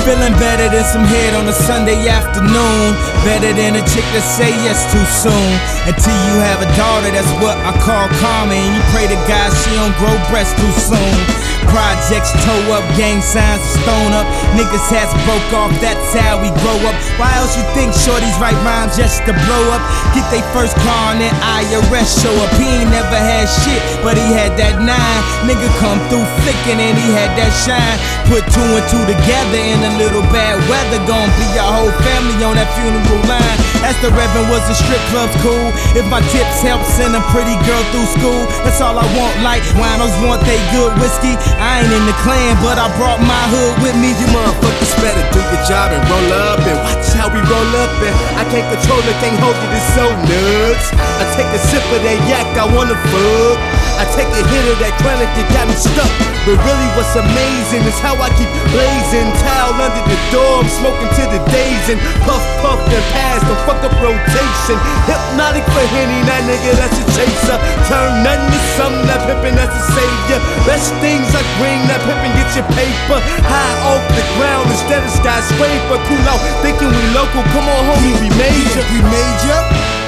Feeling 0.05 0.33
better 0.41 0.73
than 0.73 0.85
some 0.85 1.05
head 1.05 1.35
on 1.37 1.47
a 1.47 1.53
Sunday 1.53 2.09
afternoon. 2.09 2.97
Better 3.21 3.53
than 3.53 3.77
a 3.77 3.85
chick 3.85 4.07
that 4.17 4.25
say 4.25 4.49
yes 4.65 4.89
too 4.89 5.05
soon. 5.05 5.51
Until 5.85 6.17
you 6.33 6.41
have 6.41 6.65
a 6.65 6.69
daughter, 6.73 7.13
that's 7.13 7.29
what 7.45 7.55
I 7.61 7.77
call 7.85 8.09
karma. 8.17 8.57
And 8.57 8.81
you 8.81 8.83
pray 8.97 9.05
to 9.13 9.19
God 9.29 9.53
she 9.53 9.71
don't 9.77 9.93
grow 10.01 10.17
breasts 10.33 10.57
too 10.57 10.73
soon. 10.73 11.51
Projects 11.69 12.33
toe 12.43 12.75
up, 12.75 12.83
gang 12.99 13.23
signs 13.23 13.63
stone 13.79 14.11
up. 14.17 14.27
Niggas 14.59 14.91
hats 14.91 15.15
broke 15.23 15.53
off, 15.55 15.71
that's 15.79 16.11
how 16.17 16.41
we 16.43 16.51
grow 16.65 16.75
up. 16.89 16.97
Why 17.15 17.31
else 17.39 17.55
you 17.55 17.63
think 17.77 17.95
shorties 17.95 18.35
write 18.43 18.59
rhymes 18.67 18.99
just 18.99 19.23
to 19.29 19.33
blow 19.47 19.65
up? 19.71 19.83
Get 20.11 20.27
they 20.35 20.43
first 20.51 20.75
car 20.83 21.15
and 21.15 21.23
then 21.23 21.31
IRS 21.63 22.11
show 22.19 22.35
up. 22.43 22.51
He 22.59 22.67
ain't 22.67 22.91
never 22.91 23.15
had 23.15 23.47
shit, 23.47 23.79
but 24.03 24.19
he 24.19 24.27
had 24.35 24.59
that 24.59 24.83
nine. 24.83 25.21
Nigga 25.47 25.71
come 25.79 26.01
through 26.11 26.27
flicking 26.43 26.81
and 26.83 26.97
he 26.99 27.07
had 27.15 27.39
that 27.39 27.53
shine. 27.63 27.99
Put 28.31 28.47
two 28.55 28.63
and 28.63 28.87
two 28.87 29.03
together 29.11 29.59
in 29.59 29.83
a 29.83 29.91
little 29.99 30.23
bad 30.31 30.55
weather. 30.71 31.03
Gonna 31.03 31.27
be 31.35 31.51
your 31.51 31.67
whole 31.67 31.91
family 32.07 32.39
on 32.47 32.55
that 32.55 32.71
funeral 32.79 33.19
line. 33.27 33.59
As 33.83 33.99
the 33.99 34.15
Reverend 34.15 34.47
was 34.47 34.63
the 34.71 34.77
strip 34.79 35.03
club's 35.11 35.35
cool. 35.43 35.75
If 35.99 36.07
my 36.07 36.23
tips 36.31 36.63
help 36.63 36.79
send 36.87 37.19
a 37.19 37.23
pretty 37.35 37.59
girl 37.67 37.83
through 37.91 38.07
school, 38.07 38.47
that's 38.63 38.79
all 38.79 38.95
I 38.95 39.07
want. 39.19 39.35
Like 39.43 39.67
winos 39.75 40.15
want 40.23 40.47
they 40.47 40.63
good 40.71 40.95
whiskey. 41.03 41.35
I 41.59 41.83
ain't 41.83 41.91
in 41.91 42.07
the 42.07 42.15
Klan, 42.23 42.55
but 42.63 42.79
I 42.79 42.87
brought 43.03 43.19
my 43.19 43.45
hood 43.51 43.83
with 43.83 43.99
me. 43.99 44.15
You 44.15 44.31
motherfuckers 44.31 44.95
better 45.03 45.27
do 45.35 45.43
your 45.51 45.63
job 45.67 45.91
and 45.91 46.03
roll 46.07 46.31
up 46.55 46.63
and 46.63 46.79
watch 46.87 47.11
how 47.19 47.35
we 47.35 47.43
roll 47.43 47.71
up 47.83 47.91
and 47.99 48.15
I 48.39 48.47
can't 48.47 48.69
control 48.71 49.03
it, 49.11 49.17
can't 49.19 49.43
hold 49.43 49.59
it, 49.59 49.75
it's 49.75 49.91
so 49.99 50.07
nuts. 50.07 50.87
I 50.95 51.27
take 51.35 51.51
a 51.51 51.59
sip 51.67 51.83
of 51.91 51.99
that 52.07 52.19
yak, 52.31 52.47
I 52.55 52.71
wanna 52.79 52.95
fuck. 53.11 53.59
I 54.01 54.09
take 54.17 54.33
a 54.33 54.43
hit 54.49 54.65
of 54.71 54.79
that 54.81 54.97
chronic 55.03 55.29
that 55.37 55.47
got 55.53 55.69
me 55.69 55.77
stuck. 55.77 56.09
But 56.49 56.57
really 56.57 56.89
what's 56.97 57.13
amazing 57.13 57.85
is 57.85 58.01
how 58.01 58.17
I 58.21 58.29
keep 58.37 58.53
blazing. 58.69 59.29
Towel 59.41 59.81
under 59.81 60.05
the 60.05 60.19
door, 60.29 60.61
I'm 60.61 60.69
smoking 60.69 61.09
to 61.09 61.25
the 61.33 61.41
days 61.49 61.85
and 61.89 61.99
puff, 62.29 62.45
puff, 62.61 62.81
and 62.85 63.05
pass 63.17 63.41
the 63.49 63.57
fuck 63.65 63.81
up 63.81 63.95
rotation. 63.99 64.77
Hpnotiq 65.09 65.65
for 65.73 65.87
Henny, 65.97 66.21
that 66.29 66.45
nigga, 66.45 66.77
that's 66.77 66.97
a 67.01 67.05
chaser. 67.17 67.57
Turn 67.89 68.23
nothing 68.23 68.53
to 68.53 68.61
something, 68.77 69.07
that 69.09 69.25
pimpin', 69.25 69.57
that's 69.57 69.73
a 69.73 69.85
savior. 69.97 70.39
Best 70.69 70.93
things 71.01 71.27
like 71.33 71.49
green, 71.57 71.81
that 71.89 72.01
pimpin', 72.05 72.33
get 72.37 72.53
your 72.55 72.69
paper. 72.77 73.19
High 73.49 73.77
off 73.89 74.05
the 74.13 74.25
ground 74.37 74.69
instead 74.69 75.01
of 75.01 75.13
skyscraper. 75.17 75.99
Cool 76.05 76.25
out, 76.29 76.41
thinking 76.61 76.93
we 76.93 77.05
local. 77.17 77.43
Come 77.57 77.67
on, 77.67 77.83
homie, 77.89 78.15
we 78.21 78.29
major. 78.37 78.85
We 78.93 79.01
major. 79.09 79.59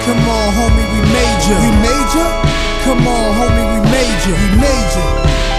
Come 0.05 0.22
on, 0.29 0.46
homie, 0.53 0.85
we 0.85 1.01
major. 1.16 1.57
We 1.57 1.70
major. 1.81 2.29
Come 2.85 3.07
on, 3.09 3.29
homie, 3.40 3.66
we 3.72 3.81
major. 3.88 4.35
We 4.37 4.48
major. 4.61 5.07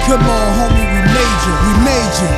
Come 0.06 0.28
on, 0.28 0.48
homie, 0.60 0.93
major, 1.14 1.54
we 1.64 1.72
major. 1.86 2.32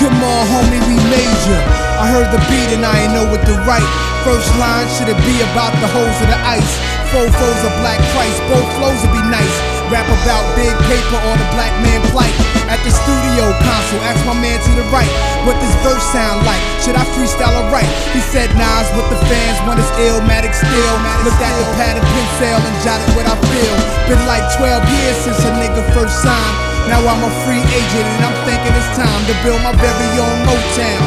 Come 0.00 0.18
on, 0.18 0.42
homie, 0.50 0.82
we 0.88 0.96
major. 1.12 1.60
I 2.00 2.10
heard 2.10 2.28
the 2.34 2.42
beat 2.50 2.74
and 2.74 2.82
I 2.82 3.06
ain't 3.06 3.14
know 3.14 3.30
what 3.30 3.44
to 3.46 3.54
write. 3.62 3.86
First 4.26 4.50
line 4.58 4.88
should 4.96 5.12
it 5.12 5.20
be 5.22 5.36
about 5.52 5.70
the 5.78 5.88
holes 5.92 6.18
of 6.24 6.28
the 6.32 6.40
ice? 6.42 6.72
Four 7.12 7.30
foes 7.30 7.60
of 7.62 7.72
black 7.78 8.00
Christ, 8.10 8.40
both 8.50 8.66
flows 8.80 8.98
would 9.04 9.14
be 9.14 9.22
nice. 9.30 9.54
Rap 9.92 10.08
about 10.08 10.42
big 10.58 10.72
paper 10.90 11.18
or 11.28 11.36
the 11.38 11.48
black 11.54 11.70
man 11.84 12.02
plight. 12.10 12.34
At 12.66 12.80
the 12.82 12.90
studio 12.90 13.52
console, 13.62 14.02
ask 14.08 14.18
my 14.26 14.34
man 14.34 14.56
to 14.56 14.72
the 14.74 14.86
right, 14.90 15.06
what 15.46 15.54
this 15.62 15.70
verse 15.84 16.02
sound 16.10 16.42
like? 16.48 16.58
Should 16.82 16.96
I 16.96 17.04
freestyle 17.14 17.54
or 17.54 17.70
write? 17.70 17.86
He 18.10 18.20
said 18.32 18.50
Nas 18.58 18.88
what 18.98 19.06
the 19.12 19.20
fans 19.30 19.58
want 19.68 19.78
is 19.78 19.90
illmatic 20.00 20.56
still. 20.56 20.96
Looked 21.22 21.38
at 21.38 21.54
the 21.54 21.66
pad 21.78 22.00
and 22.00 22.06
pencil 22.10 22.58
and 22.58 22.76
jotted 22.82 23.06
what 23.14 23.30
I 23.30 23.36
feel. 23.46 23.76
Been 24.10 24.24
like 24.26 24.42
12 24.58 24.82
years 24.82 25.16
since 25.22 25.38
a 25.46 25.52
nigga 25.60 25.84
first 25.94 26.18
signed. 26.24 26.73
Now 26.84 27.00
I'm 27.00 27.24
a 27.24 27.32
free 27.48 27.64
agent 27.64 28.04
and 28.04 28.28
I'm 28.28 28.36
thinking 28.44 28.76
it's 28.76 28.92
time 28.92 29.22
to 29.24 29.34
build 29.40 29.56
my 29.64 29.72
very 29.80 30.10
own 30.20 30.38
Motown. 30.44 31.00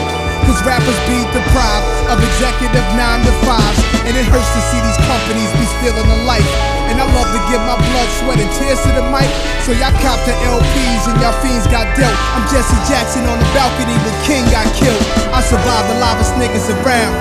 Cause 0.49 0.57
rappers 0.65 0.97
be 1.05 1.21
deprived 1.29 1.85
of 2.09 2.17
executive 2.17 2.81
9 2.97 2.97
to 2.97 3.33
5s. 3.45 3.79
And 4.09 4.17
it 4.17 4.25
hurts 4.25 4.49
to 4.57 4.61
see 4.73 4.81
these 4.81 4.97
companies 5.05 5.51
be 5.53 5.69
stealing 5.77 6.09
the 6.09 6.21
life. 6.25 6.49
And 6.89 6.97
I 6.97 7.05
love 7.13 7.29
to 7.29 7.41
give 7.51 7.61
my 7.61 7.77
blood, 7.77 8.09
sweat, 8.17 8.41
and 8.41 8.49
tears 8.57 8.81
to 8.87 8.91
the 8.97 9.05
mic. 9.13 9.29
So 9.69 9.75
y'all 9.77 9.93
cop 10.01 10.17
the 10.25 10.33
LPs 10.49 11.03
and 11.13 11.15
y'all 11.21 11.35
fiends 11.45 11.69
got 11.69 11.85
dealt. 11.93 12.15
I'm 12.33 12.47
Jesse 12.49 12.79
Jackson 12.89 13.29
on 13.29 13.37
the 13.37 13.49
balcony 13.53 13.93
when 14.01 14.15
King 14.25 14.49
got 14.49 14.65
killed. 14.73 15.03
I 15.29 15.45
survived 15.45 15.93
the 15.93 16.01
lava 16.01 16.25
niggas 16.41 16.73
around. 16.73 17.13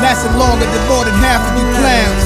Lasted 0.00 0.32
longer 0.40 0.64
than 0.64 0.82
more 0.88 1.04
than 1.04 1.12
half 1.20 1.44
of 1.44 1.60
you 1.60 1.66
clowns. 1.76 2.24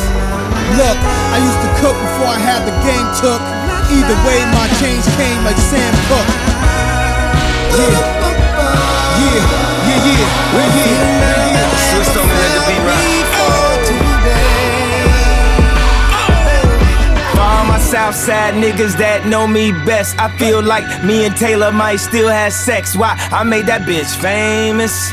Look, 0.78 0.98
I 1.34 1.42
used 1.42 1.58
to 1.58 1.70
cook 1.82 1.96
before 1.98 2.30
I 2.30 2.38
had 2.38 2.62
the 2.62 2.74
game 2.86 3.08
took. 3.18 3.42
Either 3.88 4.18
way, 4.26 4.40
my 4.50 4.66
change 4.80 5.06
came 5.16 5.44
like 5.44 5.58
Sam 5.58 5.94
Cooke. 6.08 6.30
Yeah, 7.76 7.92
yeah, 9.20 9.42
yeah, 9.86 10.00
yeah, 10.06 10.26
yeah, 10.54 10.94
yeah. 11.54 11.70
Switched 11.90 12.16
over, 12.16 12.34
let 12.34 12.50
the 12.54 12.60
beat 12.66 12.86
Southside 17.86 18.54
niggas 18.54 18.98
that 18.98 19.26
know 19.26 19.46
me 19.46 19.70
best, 19.86 20.18
I 20.18 20.28
feel 20.38 20.60
like 20.60 20.84
me 21.04 21.24
and 21.24 21.36
Taylor 21.36 21.70
might 21.70 21.96
still 21.96 22.28
have 22.28 22.52
sex. 22.52 22.96
Why? 22.96 23.14
I 23.30 23.44
made 23.44 23.66
that 23.66 23.82
bitch 23.82 24.10
famous. 24.20 25.12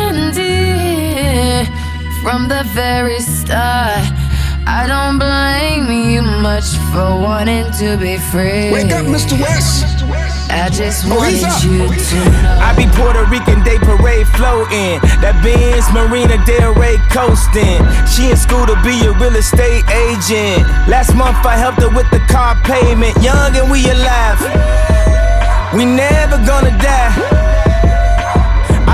from 2.21 2.47
the 2.47 2.63
very 2.73 3.19
start. 3.19 4.05
I 4.67 4.85
don't 4.85 5.17
blame 5.17 5.89
you 5.91 6.21
much 6.21 6.77
for 6.93 7.17
wanting 7.19 7.65
to 7.81 7.97
be 7.97 8.17
free. 8.31 8.71
Wake 8.71 8.91
up, 8.93 9.05
Mr. 9.05 9.33
West. 9.41 9.85
I 10.51 10.69
just 10.69 11.05
Oh, 11.07 11.15
wanted 11.17 11.43
up. 11.43 11.63
you 11.63 11.81
oh, 11.81 11.89
to 11.89 12.17
know. 12.43 12.59
I 12.61 12.75
be 12.77 12.85
Puerto 12.93 13.25
Rican 13.25 13.63
Day 13.63 13.79
Parade 13.79 14.27
floating. 14.37 14.99
That 15.23 15.33
Benz 15.41 15.87
Marina 15.95 16.37
Del 16.45 16.73
Rey 16.77 16.97
coasting. 17.09 17.81
She 18.05 18.29
in 18.29 18.37
school 18.37 18.67
to 18.69 18.77
be 18.85 19.01
a 19.07 19.11
real 19.17 19.35
estate 19.35 19.83
agent. 19.89 20.61
Last 20.87 21.15
month 21.15 21.41
I 21.45 21.57
helped 21.57 21.81
her 21.81 21.89
with 21.89 22.09
the 22.11 22.19
car 22.29 22.53
payment. 22.61 23.17
Young 23.23 23.55
and 23.57 23.71
we 23.71 23.81
alive. 23.89 24.39
We 25.73 25.85
never 25.89 26.37
gonna 26.45 26.75
die. 26.77 27.15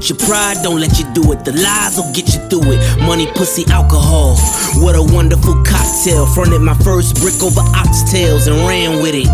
It. 0.00 0.08
Your 0.08 0.18
pride 0.18 0.56
don't 0.62 0.80
let 0.80 0.98
you 0.98 1.06
do 1.12 1.32
it. 1.32 1.44
The 1.44 1.52
lies 1.52 1.96
will 1.96 2.12
get 2.12 2.32
you 2.34 2.40
through 2.48 2.72
it. 2.72 2.80
Money, 3.06 3.26
pussy, 3.26 3.64
alcohol. 3.70 4.36
What 4.82 4.96
a 4.96 5.02
wonderful 5.02 5.62
cocktail. 5.64 6.26
Fronted 6.26 6.60
my 6.60 6.74
first 6.74 7.16
brick 7.20 7.42
over 7.42 7.60
oxtails 7.76 8.46
and 8.48 8.56
ran 8.66 9.02
with 9.02 9.14
it. 9.14 9.28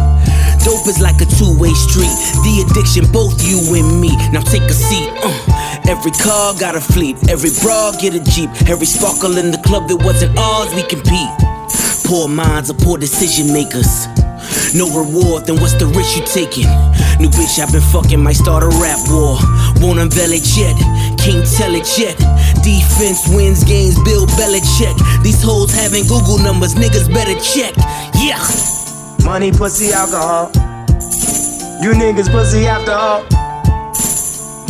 Dope 0.65 0.87
is 0.89 1.01
like 1.01 1.21
a 1.23 1.27
two-way 1.27 1.73
street. 1.75 2.11
The 2.43 2.67
addiction, 2.67 3.11
both 3.13 3.39
you 3.47 3.59
and 3.75 4.01
me. 4.01 4.17
Now 4.33 4.41
take 4.41 4.63
a 4.63 4.75
seat. 4.75 5.11
Uh. 5.23 5.33
Every 5.89 6.11
car 6.11 6.55
got 6.59 6.75
a 6.75 6.81
fleet. 6.81 7.17
Every 7.29 7.51
bra 7.63 7.93
get 8.01 8.15
a 8.15 8.21
jeep. 8.21 8.51
Every 8.69 8.87
sparkle 8.87 9.39
in 9.39 9.51
the 9.51 9.59
club 9.59 9.89
that 9.89 10.03
wasn't 10.03 10.37
ours, 10.37 10.75
we 10.75 10.83
compete. 10.83 11.31
Poor 12.05 12.29
minds 12.29 12.71
are 12.71 12.75
poor 12.75 12.99
decision 12.99 13.53
makers. 13.53 14.07
No 14.75 14.91
reward, 14.91 15.47
then 15.47 15.61
what's 15.61 15.75
the 15.75 15.87
risk 15.87 16.19
you 16.19 16.25
taking? 16.27 16.67
New 17.23 17.31
bitch 17.31 17.59
I've 17.63 17.73
been 17.73 17.81
fucking 17.81 18.21
might 18.21 18.37
start 18.37 18.63
a 18.63 18.69
rap 18.83 18.99
war. 19.09 19.39
Won't 19.81 19.99
unveil 19.99 20.33
it 20.33 20.47
yet, 20.57 20.77
can't 21.19 21.47
tell 21.47 21.75
it 21.75 21.87
yet. 21.99 22.17
Defense 22.65 23.29
wins 23.29 23.63
games, 23.65 23.97
Bill 24.05 24.27
Belichick. 24.39 24.97
These 25.23 25.43
hoes 25.43 25.73
having 25.73 26.05
Google 26.07 26.39
numbers, 26.39 26.75
niggas 26.75 27.13
better 27.13 27.39
check. 27.39 27.75
Yeah. 28.17 28.41
Money, 29.25 29.53
pussy, 29.53 29.93
alcohol. 29.93 30.51
You 31.83 31.93
niggas 31.93 32.31
pussy 32.31 32.67
after 32.67 32.93
all. 32.93 33.23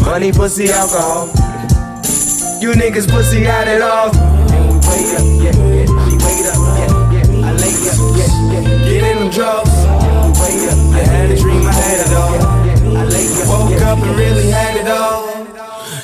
Money, 0.04 0.32
pussy, 0.32 0.70
alcohol. 0.70 1.28
You 2.60 2.72
niggas 2.72 3.08
pussy 3.08 3.46
out 3.46 3.68
at 3.68 3.82
all. 3.82 4.10
Get 8.84 9.02
in 9.02 9.18
them 9.18 9.30
drugs. 9.30 9.70
I 9.70 10.98
had 10.98 11.30
a 11.30 11.36
dream, 11.36 11.66
I 11.66 11.72
had 11.72 12.06
it 12.06 12.12
all. 12.14 12.55
I 12.96 13.44
woke 13.48 13.82
up 13.82 13.98
and 13.98 14.16
really 14.16 14.48
had 14.48 14.76
it 14.76 14.88
all. 14.88 15.28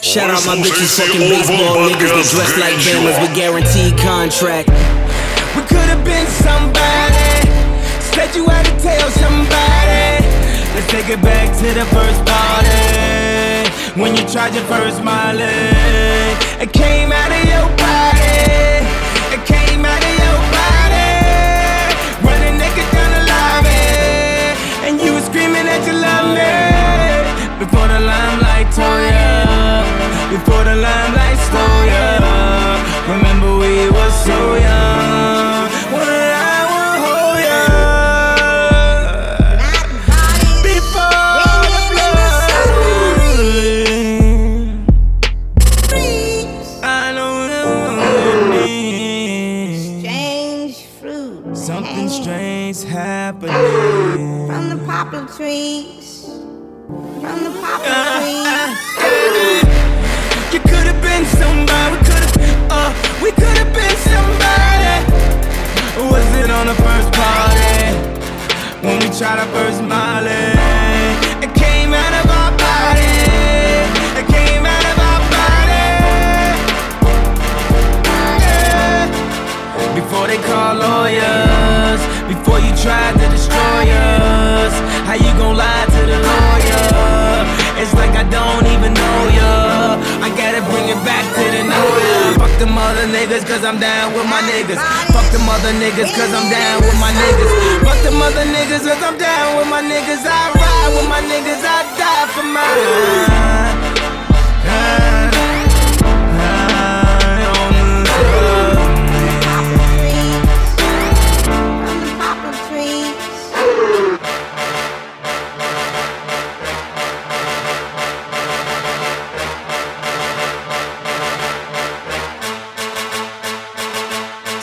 Shout 0.03 0.29
out 0.29 0.45
my 0.45 0.57
bitches, 0.61 0.93
fucking 0.99 1.25
baseball 1.25 1.89
niggas 1.89 2.13
that 2.13 2.29
dress 2.29 2.53
like 2.61 2.77
Bammers 2.85 3.17
with 3.23 3.33
guaranteed 3.33 3.97
contract. 3.97 4.69
We 5.57 5.63
could've 5.65 6.05
been 6.05 6.27
somebody. 6.45 7.49
Said 8.13 8.37
you 8.37 8.45
had 8.45 8.67
to 8.69 8.77
tell 8.77 9.09
somebody. 9.25 10.21
The 10.77 10.83
take 10.93 11.09
it 11.09 11.23
back 11.23 11.49
to 11.65 11.69
the 11.73 11.87
first 11.97 12.21
party. 12.29 13.73
When 14.01 14.15
you 14.17 14.29
tried 14.29 14.55
your 14.55 14.65
first 14.65 15.03
Molly, 15.03 15.49
it 16.61 16.73
came 16.73 17.11
out 17.13 17.33
of 17.33 17.45
your 17.49 17.69
body. 17.77 18.12
Before 27.63 27.87
the 27.87 28.01
limelight 28.01 28.73
tore 28.75 29.03
ya, 29.07 29.85
before 30.31 30.65
the 30.65 30.75
limelight 30.75 31.39
stole 31.47 31.87
ya. 31.87 32.19
Remember 33.07 33.57
we 33.57 33.89
were 33.89 34.11
so 34.11 34.57
young. 34.57 34.72
We 69.23 69.29
tried 69.29 69.39
our 69.39 69.47
first 69.55 69.83
Molly? 69.83 70.51
It 71.45 71.55
came 71.55 71.95
out 71.95 72.15
of 72.21 72.27
our 72.41 72.53
body. 72.59 73.15
It 74.19 74.27
came 74.27 74.67
out 74.67 74.87
of 74.91 74.99
our 74.99 75.23
body. 75.31 75.87
Yeah. 78.43 79.95
Before 79.95 80.27
they 80.27 80.39
call 80.43 80.75
lawyers, 80.75 82.01
before 82.27 82.59
you 82.59 82.75
try 82.83 83.13
to 83.13 83.27
destroy 83.31 83.85
us, 83.95 84.75
how 85.07 85.15
you 85.15 85.31
gon' 85.39 85.57
lie 85.57 85.87
to 85.95 86.03
the 86.13 86.19
lawyer? 86.19 86.91
It's 87.79 87.95
like 87.95 88.15
I 88.19 88.25
don't 88.27 88.67
even 88.75 88.93
know 88.93 89.21
ya. 89.39 90.03
I 90.27 90.31
gotta 90.35 90.63
bring 90.71 90.89
it 90.89 91.01
back 91.07 91.25
to 91.37 91.45
the 91.55 91.63
know 91.71 92.12
ya. 92.63 92.69
Fuck 92.69 92.69
them 92.69 92.79
other 92.79 93.07
niggas, 93.11 93.43
cause 93.47 93.65
I'm 93.65 93.79
down 93.81 94.15
with 94.15 94.27
my 94.27 94.41
niggas. 94.43 94.79
Fuck 95.13 95.33
them 95.33 95.49
other 95.49 95.73
niggas, 95.83 96.15
cause 96.15 96.33
I'm 96.33 96.49
down 96.51 96.83
with 96.83 96.95
my 97.01 97.11
niggas. 97.11 97.51
Fuck 97.83 98.01
them 98.05 98.23
other 98.23 98.45
niggas, 98.45 98.87
cause 98.87 99.03
I'm 99.03 99.19
down 99.19 99.57
with 99.59 99.67
my 99.69 99.83
niggas. 99.83 100.23
I 100.23 100.53
ride 100.55 100.95
with 100.95 101.09
my 101.09 101.21
niggas, 101.21 101.65
I 101.67 101.83
die 101.99 102.29
for 102.35 102.45
mine. 102.47 102.63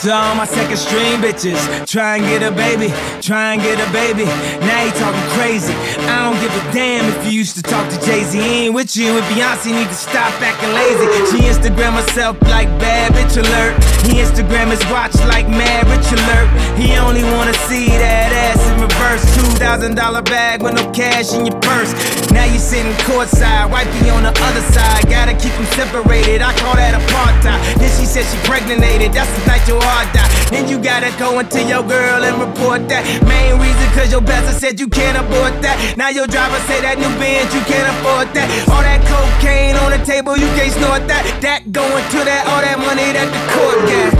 To 0.00 0.10
all 0.10 0.34
my 0.34 0.46
second 0.46 0.78
string 0.78 1.20
bitches, 1.20 1.60
try 1.84 2.16
and 2.16 2.24
get 2.24 2.40
a 2.42 2.50
baby, 2.50 2.88
try 3.20 3.52
and 3.52 3.60
get 3.60 3.76
a 3.76 3.92
baby. 3.92 4.24
Now 4.64 4.84
you 4.84 4.92
talking 4.96 5.28
crazy. 5.36 5.74
I 6.08 6.24
don't 6.24 6.40
give 6.40 6.48
a 6.56 6.72
damn 6.72 7.04
if 7.04 7.26
you 7.26 7.36
used 7.36 7.54
to 7.56 7.62
talk 7.62 7.84
to 7.92 8.00
Jay 8.00 8.24
Z. 8.24 8.40
He 8.40 8.64
ain't 8.64 8.74
with 8.74 8.96
you, 8.96 9.12
and 9.12 9.26
Beyonce 9.28 9.76
need 9.76 9.88
to 9.88 9.94
stop 9.94 10.32
acting 10.40 10.72
lazy. 10.72 11.04
She 11.28 11.44
Instagram 11.44 12.00
herself 12.00 12.40
like 12.48 12.68
bad 12.80 13.12
bitch 13.12 13.36
alert. 13.36 13.76
He 14.08 14.24
Instagram 14.24 14.72
his 14.72 14.80
watch 14.88 15.12
like 15.28 15.44
mad 15.52 15.84
rich 15.92 16.08
alert. 16.16 16.48
He 16.80 16.96
only 16.96 17.22
wanna 17.36 17.52
see 17.68 17.92
that 17.92 18.32
ass 18.32 18.64
in 18.72 18.80
reverse. 18.80 19.20
Two 19.36 19.52
thousand 19.60 19.96
dollar 20.00 20.22
bag 20.22 20.62
with 20.62 20.80
no 20.80 20.88
cash 20.96 21.34
in 21.36 21.44
your 21.44 21.60
purse. 21.60 21.92
Now 22.32 22.48
you 22.48 22.58
sitting 22.58 22.96
courtside, 23.04 23.68
wifey 23.68 24.08
on 24.08 24.24
the 24.24 24.32
other 24.32 24.64
side. 24.72 25.12
Gotta 25.12 25.36
keep 25.36 25.52
them 25.60 25.68
separated. 25.76 26.40
I 26.40 26.56
call 26.56 26.72
that 26.80 26.96
apartheid. 26.96 27.60
Then 27.76 27.92
she 28.00 28.08
said 28.08 28.24
she 28.24 28.40
pregnated. 28.48 29.12
That's 29.12 29.28
the 29.36 29.44
night 29.44 29.68
your 29.68 29.76
heart 29.90 30.08
die. 30.14 30.30
Then 30.54 30.68
you 30.70 30.78
gotta 30.78 31.10
go 31.18 31.38
into 31.42 31.60
your 31.66 31.82
girl 31.82 32.22
and 32.22 32.38
report 32.38 32.86
that. 32.88 33.02
Main 33.26 33.58
reason 33.58 33.86
cause 33.90 34.10
your 34.14 34.22
pastor 34.22 34.54
said 34.54 34.78
you 34.78 34.88
can't 34.88 35.18
abort 35.18 35.54
that. 35.66 35.76
Now 35.98 36.08
your 36.08 36.26
driver 36.26 36.58
say 36.70 36.78
that 36.86 36.96
new 37.02 37.10
Benz 37.18 37.50
you 37.50 37.62
can't 37.66 37.88
afford 37.98 38.30
that. 38.38 38.46
All 38.70 38.82
that 38.82 39.02
cocaine 39.10 39.74
on 39.82 39.90
the 39.90 40.00
table 40.06 40.38
you 40.38 40.46
can't 40.54 40.72
snort 40.78 41.02
that. 41.10 41.22
That 41.42 41.72
going 41.74 42.04
to 42.14 42.18
that 42.22 42.46
all 42.46 42.62
that 42.62 42.78
money 42.78 43.10
that 43.16 43.28
the 43.34 43.42
court 43.54 43.78
got. 43.90 44.12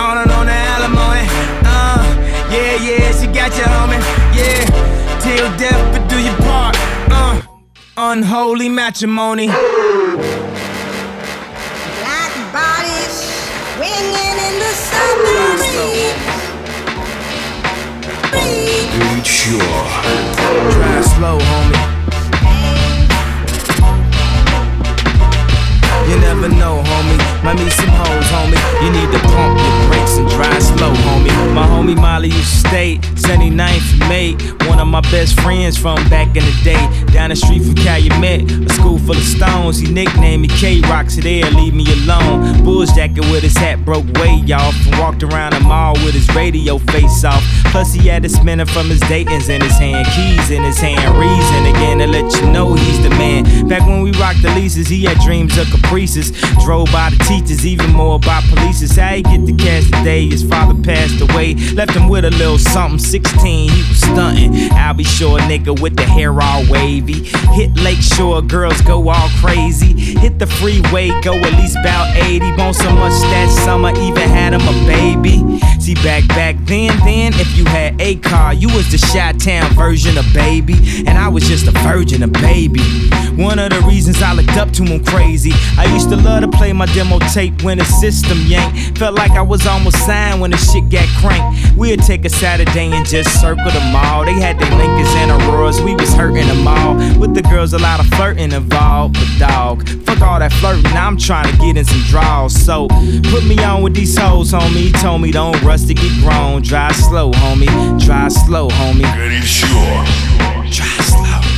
On 0.00 0.16
and 0.16 0.30
on 0.32 0.46
the 0.46 0.58
alimony. 0.76 1.24
Uh, 1.64 2.00
yeah, 2.48 2.76
yeah, 2.80 3.12
she 3.16 3.26
got 3.28 3.52
you, 3.56 3.68
homie. 3.68 4.00
Yeah, 4.32 4.64
till 5.20 5.48
death, 5.60 5.80
but 5.92 6.08
do 6.08 6.16
your 6.20 6.36
part. 6.48 6.76
Uh, 7.12 7.42
unholy 7.96 8.68
matrimony. 8.70 9.48
cure. 19.40 19.60
Drive 20.76 21.04
slow, 21.16 21.38
homie. 21.38 21.80
You 26.08 26.16
never 26.20 26.48
know, 26.48 26.82
homie. 26.84 27.18
Might 27.44 27.58
meet 27.58 27.72
some 27.72 27.88
hoes, 27.88 28.28
homie. 28.34 28.60
You 28.82 28.90
need 28.96 29.10
to 29.14 29.20
pump 29.32 29.58
your 29.64 29.76
brakes 29.88 30.16
and 30.18 30.28
drive 30.28 30.62
slow, 30.62 30.92
homie. 30.92 31.32
My 31.54 31.66
homie 31.66 31.96
Molly, 31.96 32.28
you 32.28 32.42
stay. 32.42 33.00
29th 33.22 34.08
May, 34.08 34.32
one 34.68 34.78
of 34.78 34.86
my 34.86 35.00
best 35.12 35.38
friends 35.40 35.76
from 35.76 35.96
back 36.08 36.28
in 36.36 36.44
the 36.44 36.60
day. 36.62 36.80
Down 37.12 37.30
the 37.30 37.36
street 37.36 37.62
from 37.62 37.74
Calumet, 37.74 38.50
a 38.50 38.68
school 38.74 38.98
full 38.98 39.16
of 39.16 39.22
stones. 39.22 39.78
He 39.78 39.92
nicknamed 39.92 40.42
me 40.42 40.48
K 40.48 40.80
Rocks. 40.82 41.14
so 41.14 41.20
there, 41.20 41.48
leave 41.50 41.74
me 41.74 41.84
alone. 42.04 42.64
Bulls 42.64 42.92
jacket 42.92 43.24
with 43.30 43.42
his 43.42 43.56
hat 43.56 43.84
broke 43.84 44.06
way 44.14 44.44
off, 44.52 44.74
and 44.86 44.98
walked 44.98 45.22
around 45.22 45.54
the 45.54 45.60
mall 45.60 45.94
with 46.04 46.14
his 46.14 46.28
radio 46.34 46.78
face 46.78 47.24
off. 47.24 47.42
Plus, 47.72 47.92
he 47.92 48.08
had 48.08 48.24
a 48.24 48.28
spinner 48.28 48.66
from 48.66 48.88
his 48.88 49.00
Dayton's 49.00 49.48
in 49.48 49.60
his 49.60 49.76
hand, 49.78 50.06
keys 50.14 50.50
in 50.50 50.62
his 50.62 50.78
hand, 50.78 51.00
reason 51.18 51.66
again 51.74 51.98
to 51.98 52.06
let 52.06 52.32
you 52.40 52.50
know 52.50 52.74
he's 52.74 53.02
the 53.02 53.10
man. 53.10 53.68
Back 53.68 53.86
when 53.86 54.02
we 54.02 54.12
rocked 54.12 54.42
the 54.42 54.50
leases, 54.54 54.88
he 54.88 55.04
had 55.04 55.18
dreams 55.18 55.56
of 55.58 55.68
caprices. 55.70 56.30
Drove 56.64 56.90
by 56.92 57.10
the 57.10 57.22
teachers, 57.24 57.66
even 57.66 57.90
more 57.92 58.18
by 58.18 58.40
police. 58.50 58.80
How 58.96 59.14
he 59.14 59.22
get 59.22 59.46
the 59.46 59.54
cash 59.54 59.84
today? 59.84 60.28
His 60.28 60.42
father 60.42 60.80
passed 60.82 61.20
away, 61.20 61.54
left 61.74 61.92
him 61.92 62.08
with 62.08 62.24
a 62.24 62.30
little 62.30 62.58
something 62.58 63.09
16, 63.10 63.70
he 63.70 63.88
was 63.88 63.98
stunting. 63.98 64.70
I'll 64.74 64.94
be 64.94 65.02
sure, 65.02 65.40
nigga, 65.40 65.80
with 65.80 65.96
the 65.96 66.04
hair 66.04 66.30
all 66.40 66.64
wavy. 66.70 67.24
Hit 67.54 67.76
Lakeshore, 67.76 68.40
girls 68.40 68.80
go 68.82 69.08
all 69.08 69.28
crazy. 69.40 69.98
Hit 70.20 70.38
the 70.38 70.46
freeway, 70.46 71.08
go 71.20 71.34
at 71.34 71.52
least 71.54 71.76
about 71.80 72.16
80. 72.16 72.52
Bone 72.56 72.72
so 72.72 72.88
much 72.92 73.12
that 73.32 73.48
summer, 73.64 73.90
even 73.98 74.28
had 74.28 74.54
him 74.54 74.62
a 74.62 74.86
baby. 74.86 75.58
See, 75.80 75.94
back 75.94 76.28
back 76.28 76.54
then, 76.66 76.96
then, 77.04 77.32
if 77.34 77.58
you 77.58 77.64
had 77.64 78.00
a 78.00 78.14
car, 78.16 78.54
you 78.54 78.68
was 78.68 78.88
the 78.92 78.98
Chi 79.12 79.32
Town 79.32 79.74
version 79.74 80.16
of 80.16 80.24
baby. 80.32 80.76
And 81.06 81.18
I 81.18 81.26
was 81.26 81.48
just 81.48 81.66
a 81.66 81.72
virgin, 81.82 82.22
a 82.22 82.28
baby. 82.28 82.84
One 83.34 83.58
of 83.58 83.70
the 83.70 83.80
reasons 83.88 84.22
I 84.22 84.34
looked 84.34 84.56
up 84.56 84.70
to 84.72 84.84
him 84.84 85.04
crazy. 85.04 85.52
I 85.76 85.92
used 85.92 86.10
to 86.10 86.16
love 86.16 86.42
to 86.42 86.48
play 86.48 86.72
my 86.72 86.86
demo 86.86 87.18
tape 87.34 87.62
when 87.62 87.78
the 87.78 87.84
system 87.84 88.38
yanked. 88.46 88.98
Felt 88.98 89.16
like 89.16 89.32
I 89.32 89.42
was 89.42 89.66
almost 89.66 89.98
signed 90.06 90.40
when 90.40 90.52
the 90.52 90.58
shit 90.58 90.88
got 90.90 91.08
cranked. 91.18 91.76
We'd 91.76 92.00
take 92.02 92.24
a 92.24 92.28
Saturday 92.28 92.92
and 92.92 92.99
and 93.00 93.08
just 93.08 93.40
circle 93.40 93.70
them 93.70 93.96
all. 93.96 94.24
They 94.24 94.34
had 94.34 94.58
their 94.58 94.70
Lincolns 94.76 95.08
and 95.16 95.30
Auroras, 95.30 95.80
we 95.80 95.94
was 95.94 96.12
hurting 96.12 96.46
them 96.46 96.68
all. 96.68 96.94
With 97.18 97.34
the 97.34 97.42
girls, 97.42 97.72
a 97.72 97.78
lot 97.78 98.00
of 98.00 98.06
flirting 98.14 98.52
involved, 98.52 99.14
but 99.14 99.38
dog, 99.38 99.88
fuck 100.04 100.20
all 100.20 100.38
that 100.38 100.52
flirting. 100.54 100.84
I'm 100.92 101.16
trying 101.16 101.50
to 101.50 101.56
get 101.58 101.76
in 101.76 101.84
some 101.84 102.02
draws, 102.08 102.54
so 102.54 102.88
put 103.30 103.44
me 103.44 103.58
on 103.64 103.82
with 103.82 103.94
these 103.94 104.16
hoes, 104.16 104.52
homie. 104.52 104.88
He 104.88 104.92
told 104.92 105.22
me 105.22 105.32
don't 105.32 105.60
rush 105.62 105.82
to 105.84 105.94
get 105.94 106.12
grown. 106.20 106.62
Drive 106.62 106.96
slow, 106.96 107.32
homie. 107.32 107.68
Drive 108.04 108.32
slow, 108.32 108.68
homie. 108.68 109.42
Sure. 109.42 110.04
Drive 110.70 111.04
slow. 111.04 111.49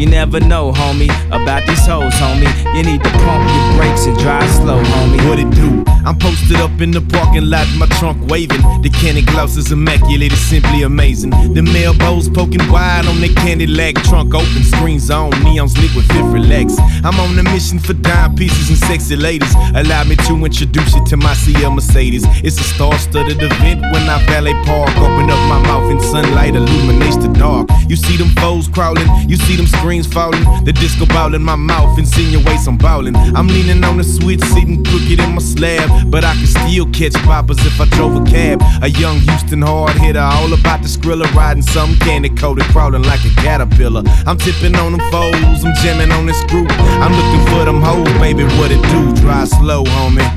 You 0.00 0.06
never 0.06 0.40
know, 0.40 0.72
homie, 0.72 1.10
about 1.26 1.66
these 1.66 1.84
hoes, 1.84 2.14
homie. 2.14 2.48
You 2.74 2.82
need 2.84 3.04
to 3.04 3.10
pump 3.10 3.44
your 3.52 3.76
brakes 3.76 4.06
and 4.06 4.18
drive 4.18 4.48
slow, 4.48 4.82
homie. 4.82 5.28
What 5.28 5.38
it 5.38 5.50
do? 5.50 5.84
I'm 6.06 6.18
posted 6.18 6.56
up 6.56 6.80
in 6.80 6.90
the 6.90 7.02
parking 7.02 7.50
lot, 7.50 7.68
my 7.76 7.84
trunk 8.00 8.26
waving. 8.30 8.62
The 8.80 8.88
candy 8.88 9.20
gloss 9.20 9.58
is 9.58 9.70
immaculate, 9.70 10.32
it's 10.32 10.40
simply 10.40 10.84
amazing. 10.84 11.30
The 11.30 11.60
elbows 11.84 12.30
poking 12.30 12.66
wide 12.72 13.04
on 13.04 13.20
the 13.20 13.28
candy 13.34 13.66
lag, 13.66 13.96
trunk 14.04 14.34
open, 14.34 14.62
screens 14.64 15.10
on, 15.10 15.32
neons 15.44 15.76
lit 15.76 15.94
with 15.94 16.06
fifth 16.08 16.32
relax. 16.32 16.78
I'm 17.04 17.20
on 17.20 17.38
a 17.38 17.42
mission 17.42 17.78
for 17.78 17.92
dime 17.92 18.34
pieces 18.34 18.70
and 18.70 18.78
sexy 18.78 19.16
ladies. 19.16 19.54
Allow 19.74 20.04
me 20.04 20.16
to 20.16 20.32
introduce 20.32 20.94
you 20.94 21.04
to 21.04 21.16
my 21.18 21.34
CL 21.34 21.72
Mercedes. 21.72 22.24
It's 22.42 22.58
a 22.58 22.64
star-studded 22.64 23.36
event 23.42 23.82
when 23.92 24.08
I 24.08 24.24
valet 24.24 24.54
park. 24.64 24.88
Open 24.96 25.28
up 25.28 25.42
my 25.52 25.60
mouth 25.62 25.90
and 25.90 26.00
sunlight 26.00 26.54
illuminates 26.54 27.16
the 27.16 27.28
dark. 27.28 27.68
You 27.88 27.96
see 27.96 28.16
them 28.16 28.30
foes 28.40 28.68
crawling, 28.68 29.06
you 29.28 29.36
see 29.36 29.56
them 29.56 29.66
screens 29.90 30.06
falling. 30.06 30.44
The 30.64 30.72
disco 30.72 31.04
ball 31.04 31.34
in 31.34 31.42
my 31.42 31.56
mouth 31.56 31.98
insinuates 31.98 32.68
I'm 32.68 32.78
ballin'. 32.78 33.16
I'm 33.34 33.48
leaning 33.48 33.82
on 33.82 33.96
the 33.96 34.04
switch, 34.04 34.40
sitting 34.40 34.84
crooked 34.84 35.18
in 35.18 35.34
my 35.34 35.42
slab, 35.42 36.08
but 36.12 36.22
I 36.22 36.32
can 36.34 36.46
still 36.46 36.86
catch 36.92 37.14
poppers 37.24 37.58
if 37.66 37.80
I 37.80 37.86
drove 37.96 38.14
a 38.14 38.24
cab. 38.24 38.62
A 38.82 38.88
young 38.88 39.18
Houston 39.18 39.62
hard 39.62 39.98
hitter, 39.98 40.20
all 40.20 40.52
about 40.52 40.82
the 40.82 40.88
skrilla, 40.88 41.26
riding 41.34 41.64
some 41.64 41.96
candy 41.96 42.28
coated, 42.28 42.66
crawling 42.66 43.02
like 43.02 43.24
a 43.24 43.30
caterpillar. 43.42 44.04
I'm 44.28 44.38
tipping 44.38 44.76
on 44.76 44.92
them 44.92 45.02
foes, 45.10 45.64
I'm 45.64 45.74
jamming 45.82 46.12
on 46.12 46.24
this 46.24 46.40
group. 46.44 46.70
I'm 47.02 47.10
looking 47.10 47.44
for 47.50 47.64
them 47.64 47.82
hoes, 47.82 48.12
baby. 48.20 48.44
What 48.60 48.70
it 48.70 48.82
do? 48.94 49.12
Drive 49.20 49.48
slow, 49.48 49.82
homie. 49.82 50.30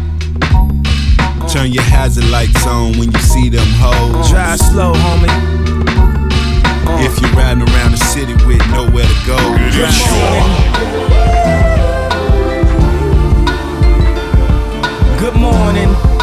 Turn 1.48 1.72
your 1.72 1.84
hazard 1.84 2.28
lights 2.32 2.66
on 2.66 2.98
when 2.98 3.12
you 3.12 3.20
see 3.20 3.50
them 3.50 3.68
hoes. 3.78 4.32
Drive 4.32 4.58
slow, 4.58 4.94
homie. 4.94 5.63
Uh. 6.86 6.98
If 7.02 7.20
you're 7.22 7.32
riding 7.32 7.64
around 7.64 7.92
the 7.92 7.98
city 7.98 8.34
with 8.46 8.62
nowhere 8.72 9.06
to 9.06 9.26
go. 9.26 9.38
Good 15.20 15.36
morning. 15.40 15.90
Good 15.90 16.23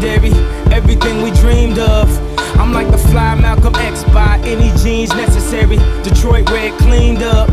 Legendary. 0.00 0.32
Everything 0.72 1.22
we 1.22 1.30
dreamed 1.32 1.78
of. 1.78 2.08
I'm 2.58 2.72
like 2.72 2.90
the 2.90 2.98
fly 2.98 3.34
Malcolm 3.34 3.74
X 3.76 4.04
by 4.04 4.40
any 4.44 4.76
jeans 4.78 5.10
necessary. 5.10 5.76
Detroit 6.02 6.50
red 6.50 6.78
cleaned 6.80 7.22
up. 7.22 7.48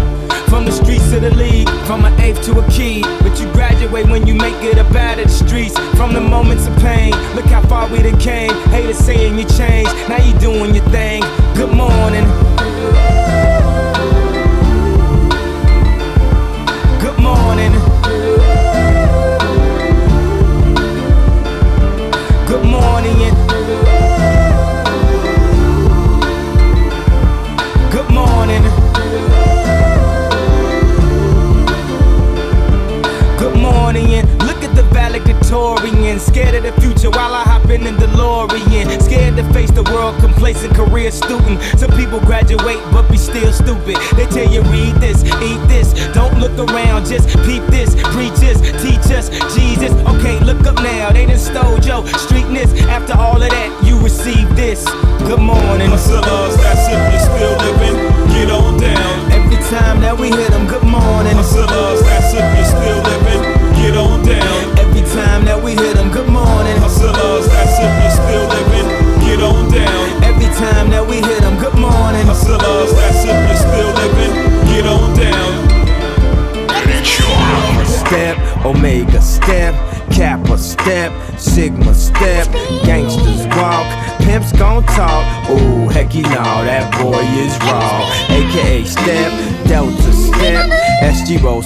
From 0.50 0.64
the 0.64 0.72
streets 0.72 1.10
to 1.12 1.20
the 1.20 1.34
league, 1.36 1.68
from 1.86 2.06
an 2.06 2.18
eighth 2.22 2.42
to 2.44 2.58
a 2.58 2.72
key. 2.72 3.02
But 3.02 3.38
you 3.40 3.52
graduate 3.52 4.08
when 4.08 4.26
you 4.26 4.34
make 4.34 4.56
it 4.64 4.78
up 4.78 4.96
out 4.96 5.20
of 5.20 5.26
the 5.26 5.30
streets. 5.30 5.78
From 5.98 6.14
the 6.14 6.22
moments 6.22 6.68
of 6.68 6.76
pain, 6.78 7.12
look 7.36 7.46
how 7.46 7.62
far 7.64 7.90
we 7.92 8.02
done 8.02 8.18
came. 8.20 8.54
Haters 8.70 8.98
saying 8.98 9.38
you 9.38 9.46
changed, 9.46 9.92
now 10.08 10.24
you 10.24 10.38
doing 10.40 10.74
your 10.74 10.86
thing. 10.86 11.22
Good 11.54 11.74
morning. 11.76 13.27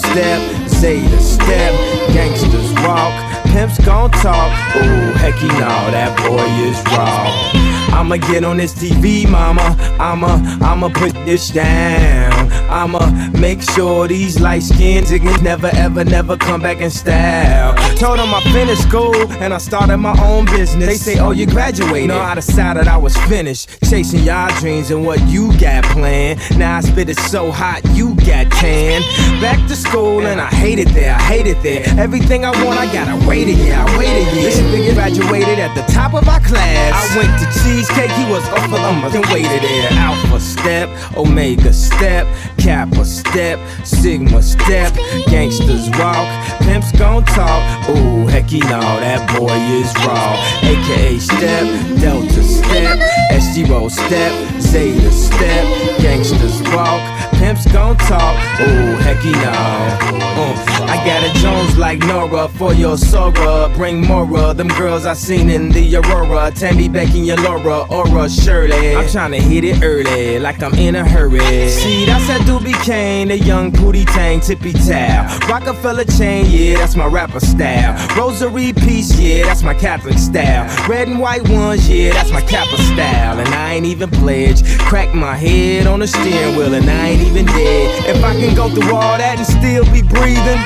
Step, 0.02 0.42
Zeta 0.70 1.20
step, 1.20 1.74
gangsters 2.14 2.74
walk, 2.84 3.14
pimps 3.46 3.78
gon' 3.86 4.12
talk. 4.12 4.52
Ooh, 4.76 5.12
hecky 5.22 5.48
no, 5.60 5.92
that 5.92 6.18
boy 6.18 6.46
is 6.68 6.80
raw. 6.92 7.72
I'ma 7.94 8.18
get 8.18 8.44
on 8.44 8.58
this 8.58 8.74
TV, 8.74 9.30
mama. 9.30 9.76
I'ma, 10.00 10.42
I'ma 10.62 10.90
put 10.90 11.14
this 11.26 11.50
down. 11.50 12.52
I'ma 12.72 13.12
make 13.38 13.62
sure 13.62 14.08
these 14.08 14.40
light 14.40 14.64
skinned 14.64 15.08
niggas 15.08 15.42
never, 15.44 15.70
ever, 15.74 16.06
never 16.06 16.38
come 16.38 16.62
back 16.62 16.80
in 16.80 16.90
style. 16.90 17.76
Told 17.98 18.20
them 18.20 18.34
I 18.34 18.42
finished 18.54 18.84
school 18.84 19.16
and 19.34 19.54
I 19.54 19.58
started 19.58 19.98
my 19.98 20.18
own 20.24 20.46
business. 20.46 20.88
They 20.88 20.96
say, 20.96 21.20
Oh, 21.20 21.32
you 21.32 21.46
graduated. 21.46 22.08
No, 22.08 22.20
I 22.20 22.34
decided 22.36 22.88
I 22.88 22.98
was 22.98 23.16
finished. 23.28 23.70
Chasing 23.91 24.23
y'all 24.23 24.47
dreams 24.62 24.89
and 24.89 25.06
what 25.06 25.19
you 25.27 25.51
got 25.60 25.84
planned. 25.84 26.39
Now 26.58 26.77
I 26.77 26.80
spit 26.80 27.10
it 27.10 27.19
so 27.19 27.51
hot, 27.51 27.82
you 27.91 28.15
got 28.15 28.49
tan. 28.49 29.01
Back 29.41 29.67
to 29.67 29.75
school 29.75 30.25
and 30.27 30.39
I 30.39 30.47
hate 30.47 30.80
it 30.80 30.88
there, 30.93 31.13
I 31.13 31.21
hate 31.21 31.45
it 31.45 31.62
there. 31.62 31.84
Everything 31.99 32.45
I 32.45 32.51
want, 32.63 32.80
I 32.80 32.86
gotta 32.93 33.27
wait 33.27 33.49
a 33.49 33.51
year, 33.51 33.75
I 33.75 33.97
wait 33.97 34.08
a 34.08 34.82
year. 34.82 34.90
Graduated 35.12 35.60
at 35.60 35.76
the 35.76 35.84
top 35.91 36.13
of 36.13 36.26
our 36.30 36.39
class. 36.39 36.93
I 36.95 37.17
went 37.17 37.38
to 37.39 37.45
cheesecake, 37.60 38.12
he 38.12 38.32
was 38.32 38.47
off 38.56 38.71
of 38.71 39.12
then 39.12 39.21
waited 39.34 39.62
there. 39.62 39.89
Alpha 40.00 40.39
step, 40.39 40.88
Omega 41.17 41.74
step, 41.74 42.26
Kappa 42.58 43.04
step, 43.04 43.60
Sigma 43.84 44.41
step, 44.41 44.93
gangsters 45.28 45.89
walk, 46.00 46.28
pimps 46.62 46.93
gon' 46.93 47.26
talk. 47.26 47.89
Ooh, 47.89 48.24
hecky 48.32 48.62
no, 48.62 48.80
that 49.04 49.28
boy 49.36 49.52
is 49.76 49.91
raw. 50.08 50.39
AKA 50.63 51.19
step, 51.19 51.67
Delta 52.00 52.43
step, 52.43 52.97
SGRho 53.32 53.91
step, 53.91 54.62
Zeta 54.62 55.12
step, 55.12 56.00
gangsters 56.00 56.62
walk, 56.71 57.02
Pimps 57.41 57.65
gon' 57.71 57.97
talk, 57.97 58.36
oh 58.60 58.99
hecky 59.01 59.32
no. 59.32 60.21
Uh, 60.43 60.86
I 60.86 61.04
got 61.04 61.23
a 61.23 61.39
Jones 61.41 61.75
like 61.75 61.97
Nora 61.99 62.47
for 62.47 62.71
your 62.71 62.98
Sora. 62.98 63.67
Bring 63.75 64.06
more 64.06 64.27
of 64.37 64.58
them 64.58 64.67
girls 64.67 65.08
I 65.08 65.13
seen 65.13 65.50
in 65.50 65.69
the 65.69 65.96
Aurora. 65.96 66.52
Tammy, 66.52 66.87
Becky, 66.87 67.17
and 67.17 67.25
your 67.25 67.37
Laura, 67.37 67.81
Aura, 67.89 68.29
Shirley. 68.29 68.96
I'm 68.96 69.06
tryna 69.06 69.39
hit 69.39 69.63
it 69.63 69.81
early, 69.81 70.39
like 70.39 70.62
I'm 70.62 70.75
in 70.75 70.96
a 70.96 71.04
hurry. 71.04 71.39
See, 71.69 72.06
that's 72.06 72.27
that 72.27 72.42
Doobie 72.42 72.79
Kane, 72.85 73.29
the 73.29 73.39
young 73.39 73.71
pootie 73.71 74.06
tang, 74.06 74.39
tippy 74.39 74.73
towel. 74.73 75.39
Rockefeller 75.50 76.06
chain, 76.06 76.46
yeah, 76.48 76.77
that's 76.77 76.96
my 76.96 77.08
rapper 77.08 77.39
style. 77.39 77.98
Rosary 78.15 78.71
piece, 78.71 79.19
yeah, 79.19 79.46
that's 79.46 79.63
my 79.63 79.73
Catholic 79.73 80.19
style. 80.19 80.69
Red 80.87 81.08
and 81.08 81.19
white 81.19 81.50
ones, 81.50 81.89
yeah, 81.89 82.13
that's 82.13 82.31
my 82.31 82.42
Kappa 82.42 82.77
style. 82.77 83.39
And 83.39 83.50
I 83.50 83.73
ain't 83.73 83.87
even 83.87 84.12
pledged. 84.12 84.63
Crack 84.81 85.15
my 85.15 85.35
head 85.35 85.87
on 85.87 86.02
the 86.02 86.08
steering 86.08 86.56
wheel, 86.56 86.75
and 86.75 86.87
I 86.87 87.08
ain't 87.10 87.21
even 87.21 87.31
dead. 87.34 88.15
If 88.15 88.23
I 88.23 88.34
can 88.34 88.56
go 88.56 88.69
through 88.69 88.96
all 88.96 89.17
that 89.17 89.38
and 89.38 89.48
still 89.48 89.86
be 89.92 90.02
breathing, 90.02 90.60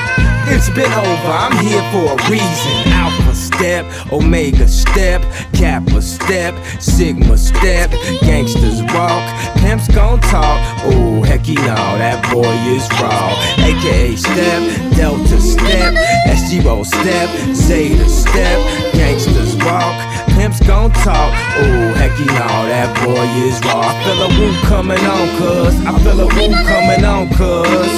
it's 0.48 0.70
been 0.70 0.92
over. 0.92 1.30
I'm 1.30 1.56
here 1.64 1.82
for 1.90 2.14
a 2.14 2.30
reason. 2.30 2.92
Alpha 2.92 3.34
step, 3.34 3.84
Omega 4.12 4.68
step, 4.68 5.22
Kappa 5.52 6.00
step, 6.02 6.54
Sigma 6.80 7.36
step, 7.36 7.90
gangsters 8.20 8.82
walk, 8.94 9.24
pimps 9.58 9.88
gon' 9.88 10.20
talk. 10.20 10.58
Oh, 10.86 11.22
hecky 11.26 11.56
no, 11.56 11.76
that 11.98 12.22
boy 12.32 12.54
is 12.70 12.86
raw. 13.00 13.34
AKA 13.58 14.16
step, 14.16 14.62
Delta 14.96 15.40
step, 15.40 15.94
SGRho 16.30 16.84
step, 16.84 17.28
Zeta 17.54 18.08
step, 18.08 18.92
gangsters 18.92 19.56
walk. 19.56 20.15
Pimps 20.36 20.60
gon' 20.60 20.92
talk, 21.00 21.32
oh 21.56 21.96
hecky 21.96 22.26
no, 22.28 22.46
that 22.68 22.92
boy 23.00 23.24
is 23.40 23.56
raw. 23.64 23.80
I 23.80 23.96
feel 24.04 24.20
a 24.20 24.28
woo 24.36 24.52
coming 24.68 25.00
on, 25.00 25.26
cuz. 25.40 25.74
I 25.80 25.96
feel 26.04 26.20
a 26.20 26.26
woo 26.28 26.52
coming 26.68 27.04
on, 27.08 27.24
cuz. 27.32 27.88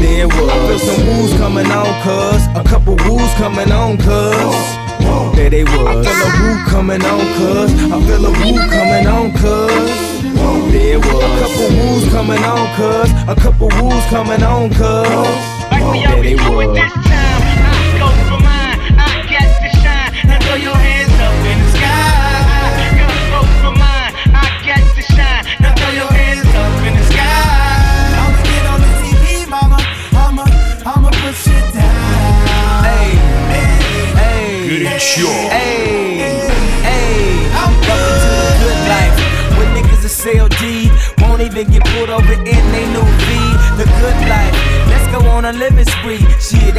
There 0.00 0.28
was. 0.28 0.48
I 0.48 0.56
feel 0.64 0.80
some 0.80 1.06
woos 1.06 1.36
coming 1.36 1.70
on, 1.70 1.92
cuz. 2.00 2.40
A 2.56 2.64
couple 2.64 2.96
woos 3.04 3.32
coming 3.36 3.70
on, 3.70 3.98
cuz. 4.00 4.56
There 5.36 5.50
they 5.50 5.64
was. 5.64 6.08
I 6.08 6.08
feel 6.08 6.24
a 6.24 6.30
woo 6.40 6.56
coming 6.72 7.04
on, 7.04 7.20
cuz. 7.36 7.70
I 7.92 8.00
feel 8.00 8.24
a 8.24 8.32
woo 8.32 8.58
coming 8.72 9.06
on, 9.06 9.26
cuz. 9.36 9.92
There 10.72 10.98
was. 11.04 11.20
A 11.20 11.36
couple 11.36 11.68
woos 11.76 12.04
coming 12.08 12.44
on, 12.48 12.64
cuz. 12.80 13.10
A 13.28 13.36
couple 13.36 13.68
woos 13.76 14.04
coming 14.08 14.42
on, 14.42 14.72
cuz. 14.72 15.36
There 15.68 16.22
they 16.24 16.34
was. 16.34 17.27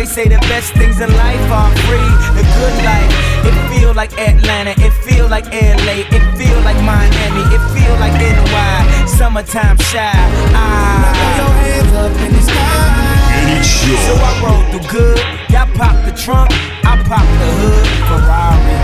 say 0.10 0.28
the 0.28 0.42
best 0.50 0.74
things 0.74 1.00
in 1.00 1.10
life 1.14 1.52
are 1.54 1.70
free, 1.86 2.12
the 2.34 2.42
good 2.58 2.78
life. 2.82 3.14
It 3.46 3.54
feel 3.70 3.94
like 3.94 4.12
Atlanta, 4.18 4.74
it 4.82 4.94
feel 5.06 5.28
like 5.30 5.46
LA, 5.54 6.02
it 6.10 6.26
feel 6.34 6.60
like 6.66 6.80
Miami, 6.82 7.46
it 7.54 7.64
feel 7.70 7.94
like 8.02 8.14
NY. 8.18 9.06
Summertime 9.06 9.78
Chi. 9.78 10.12
Ah. 10.58 11.14
your 11.38 11.54
hands 11.62 11.94
up 11.94 12.14
in 12.26 12.32
the 12.34 12.42
sky. 12.42 13.10
So 14.08 14.14
I 14.18 14.32
roll 14.42 14.64
through 14.72 14.90
good. 14.90 15.20
Y'all 15.54 15.70
pop 15.78 15.94
the 16.06 16.14
trunk, 16.18 16.50
I 16.84 16.98
pop 17.06 17.28
the 17.42 17.50
hood, 17.62 17.86
Ferrari. 18.10 18.78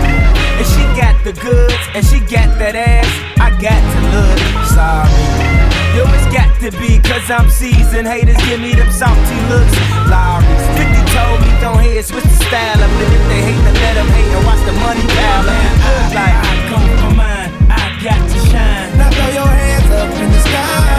And 0.58 0.66
she 0.72 0.82
got 0.94 1.16
the 1.24 1.32
goods, 1.42 1.84
and 1.94 2.06
she 2.06 2.20
got 2.20 2.54
that 2.62 2.76
ass. 2.76 3.10
I 3.42 3.50
got 3.58 3.82
to 3.82 3.98
look 4.14 4.38
sorry. 4.70 5.66
Yo, 5.96 6.04
it's 6.14 6.28
got 6.30 6.52
to 6.60 6.70
be, 6.78 7.00
cause 7.02 7.30
I'm 7.30 7.50
seasoned. 7.50 8.06
Haters 8.06 8.36
give 8.46 8.60
me 8.60 8.74
them 8.74 8.90
salty 8.92 9.38
looks. 9.50 9.74
Lawry's 10.06 10.95
told 11.14 11.40
me 11.40 11.50
don't 11.60 11.78
hate, 11.80 12.04
switch 12.04 12.24
the 12.24 12.38
style 12.48 12.82
up. 12.82 12.90
And 12.90 13.12
if 13.14 13.24
they 13.28 13.42
hate, 13.48 13.62
then 13.64 13.74
let 13.74 13.94
them 13.94 14.08
hate 14.08 14.32
and 14.32 14.44
watch 14.46 14.62
the 14.66 14.72
money 14.72 15.04
pile 15.06 15.48
up. 15.48 16.14
Like, 16.14 16.36
I 16.36 16.54
come 16.70 16.88
for 17.00 17.12
mine, 17.14 17.50
I 17.70 17.84
got 18.02 18.22
to 18.22 18.38
shine. 18.50 18.98
Now 18.98 19.10
throw 19.10 19.30
your 19.34 19.50
hands 19.50 19.90
up 19.90 20.10
in 20.22 20.30
the 20.30 20.40
sky. 20.40 20.95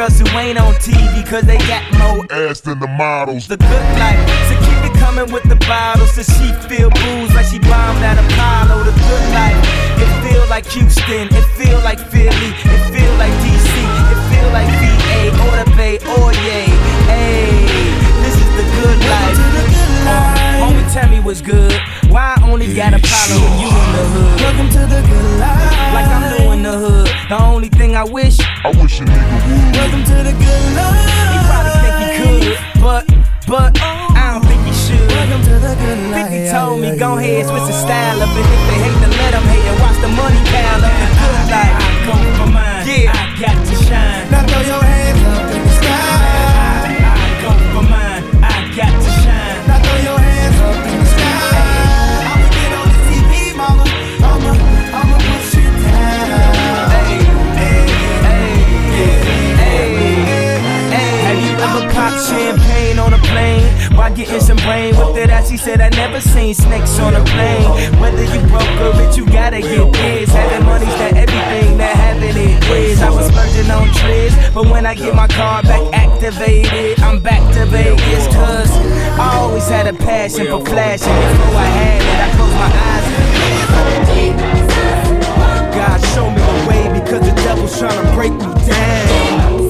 Girls 0.00 0.18
who 0.18 0.26
ain't 0.38 0.58
on 0.58 0.72
TV, 0.80 1.26
cause 1.28 1.44
they 1.44 1.58
got 1.68 1.84
more 2.00 2.24
Ass 2.32 2.60
than 2.62 2.80
the 2.80 2.86
models. 2.86 3.46
the 3.48 3.58
good 3.58 3.86
life. 4.00 4.20
So 4.48 4.54
keep 4.64 4.80
it 4.88 4.96
coming 4.96 5.30
with 5.30 5.44
the 5.44 5.56
bottles. 5.68 6.12
So 6.16 6.22
she 6.22 6.48
feel 6.68 6.88
booze 6.88 7.32
like 7.36 7.44
she 7.44 7.58
bombed 7.58 8.00
at 8.00 8.16
Apollo. 8.16 8.84
The 8.88 8.96
good 8.96 9.26
life. 9.36 9.60
It 10.00 10.10
feel 10.24 10.44
like 10.48 10.64
Houston. 10.72 11.28
It 11.28 11.46
feel 11.60 11.78
like 11.80 12.00
Philly. 12.12 12.50
It 12.74 12.82
feel 12.94 13.12
like 13.20 13.34
DC. 13.44 13.76
It 14.12 14.20
feel 14.32 14.48
like 14.56 14.70
VA 14.80 15.20
or 15.44 15.54
the 15.60 15.68
Bay 15.76 15.98
oh, 16.08 16.24
or 16.24 16.32
yay. 16.48 16.68
Hey, 17.12 17.60
this 18.24 18.36
is 18.40 18.50
the 18.56 18.66
good 18.80 18.98
life. 19.04 19.36
Homie, 20.64 20.92
tell 20.94 21.10
me 21.10 21.20
what's 21.20 21.42
good. 21.42 21.76
Why 22.10 22.34
I 22.36 22.50
only 22.50 22.74
got 22.74 22.92
a 22.92 22.98
problem 22.98 23.38
with 23.38 23.60
you 23.62 23.70
in 23.70 23.90
the 23.94 24.04
hood? 24.10 24.40
Welcome 24.42 24.68
to 24.74 24.82
the 24.82 25.00
good 25.06 25.38
life. 25.38 25.94
Like 25.94 26.10
I'm 26.10 26.26
new 26.34 26.50
in 26.58 26.62
the 26.64 26.74
hood. 26.74 27.06
The 27.30 27.38
only 27.38 27.68
thing 27.68 27.94
I 27.94 28.02
wish. 28.02 28.38
I 28.64 28.74
wish 28.82 28.98
a 29.00 29.04
nigga 29.04 29.30
would. 29.46 29.76
Welcome 29.78 30.02
to 30.10 30.16
the 30.26 30.34
good 30.34 30.64
life. 30.74 31.06
He 31.30 31.38
probably 31.46 31.74
think 31.86 31.94
he 32.02 32.08
could, 32.18 32.82
but, 32.82 33.06
but, 33.46 33.78
I 33.78 34.34
don't 34.34 34.42
think 34.42 34.58
he 34.66 34.74
should. 34.74 35.06
Welcome 35.06 35.42
to 35.54 35.54
the 35.62 35.74
good 35.78 36.10
life. 36.10 36.34
50 36.34 36.50
told 36.50 36.80
me, 36.82 36.98
go 36.98 37.14
ahead, 37.16 37.46
switch 37.46 37.66
the 37.70 37.78
style 37.78 38.18
up. 38.18 38.34
And 38.34 38.42
if 38.42 38.62
they 38.66 38.78
hate, 38.82 38.98
then 38.98 39.12
let 39.14 39.30
them 39.30 39.46
hate 39.46 39.66
and 39.70 39.78
watch 39.78 39.98
the 40.02 40.10
money 40.10 40.42
pile 40.50 40.82
up. 40.82 41.19
Brain 64.70 64.96
with 64.96 65.16
it, 65.16 65.30
as 65.30 65.50
she 65.50 65.56
said, 65.56 65.80
I 65.80 65.88
never 65.90 66.20
seen 66.20 66.54
snakes 66.54 66.98
on 67.00 67.14
a 67.14 67.24
plane. 67.24 67.66
Whether 68.00 68.24
you 68.24 68.40
broke 68.46 68.76
or 68.84 68.92
rich, 69.00 69.16
you 69.16 69.26
gotta 69.26 69.60
get 69.60 69.92
this. 69.92 70.30
Having 70.30 70.64
money's 70.64 70.96
that 71.00 71.14
everything 71.24 71.76
that 71.78 71.96
having 71.96 72.36
it 72.36 72.62
is. 72.70 73.02
I 73.02 73.10
was 73.10 73.26
splurging 73.26 73.70
on 73.70 73.88
trips, 74.00 74.34
but 74.54 74.66
when 74.70 74.86
I 74.86 74.94
get 74.94 75.14
my 75.14 75.26
car 75.26 75.62
back 75.62 75.82
activated, 75.92 77.00
I'm 77.00 77.18
back 77.20 77.42
to 77.54 77.66
Vegas. 77.66 78.26
Cause 78.28 78.70
I 79.18 79.26
always 79.40 79.68
had 79.68 79.86
a 79.88 79.92
passion 79.92 80.46
for 80.46 80.64
flashing. 80.64 81.18
Before 81.30 81.56
I 81.56 81.70
had 81.80 82.00
it, 82.10 82.18
I 82.26 82.28
closed 82.36 82.58
my 82.62 82.70
eyes. 82.88 83.06
God 85.80 85.98
show 86.14 86.30
me 86.30 86.42
the 86.50 86.58
way 86.68 86.82
because 87.00 87.22
the 87.28 87.34
devil's 87.42 87.76
trying 87.78 88.06
to 88.06 88.12
break 88.14 88.32
me 88.32 88.54
down. 88.68 89.69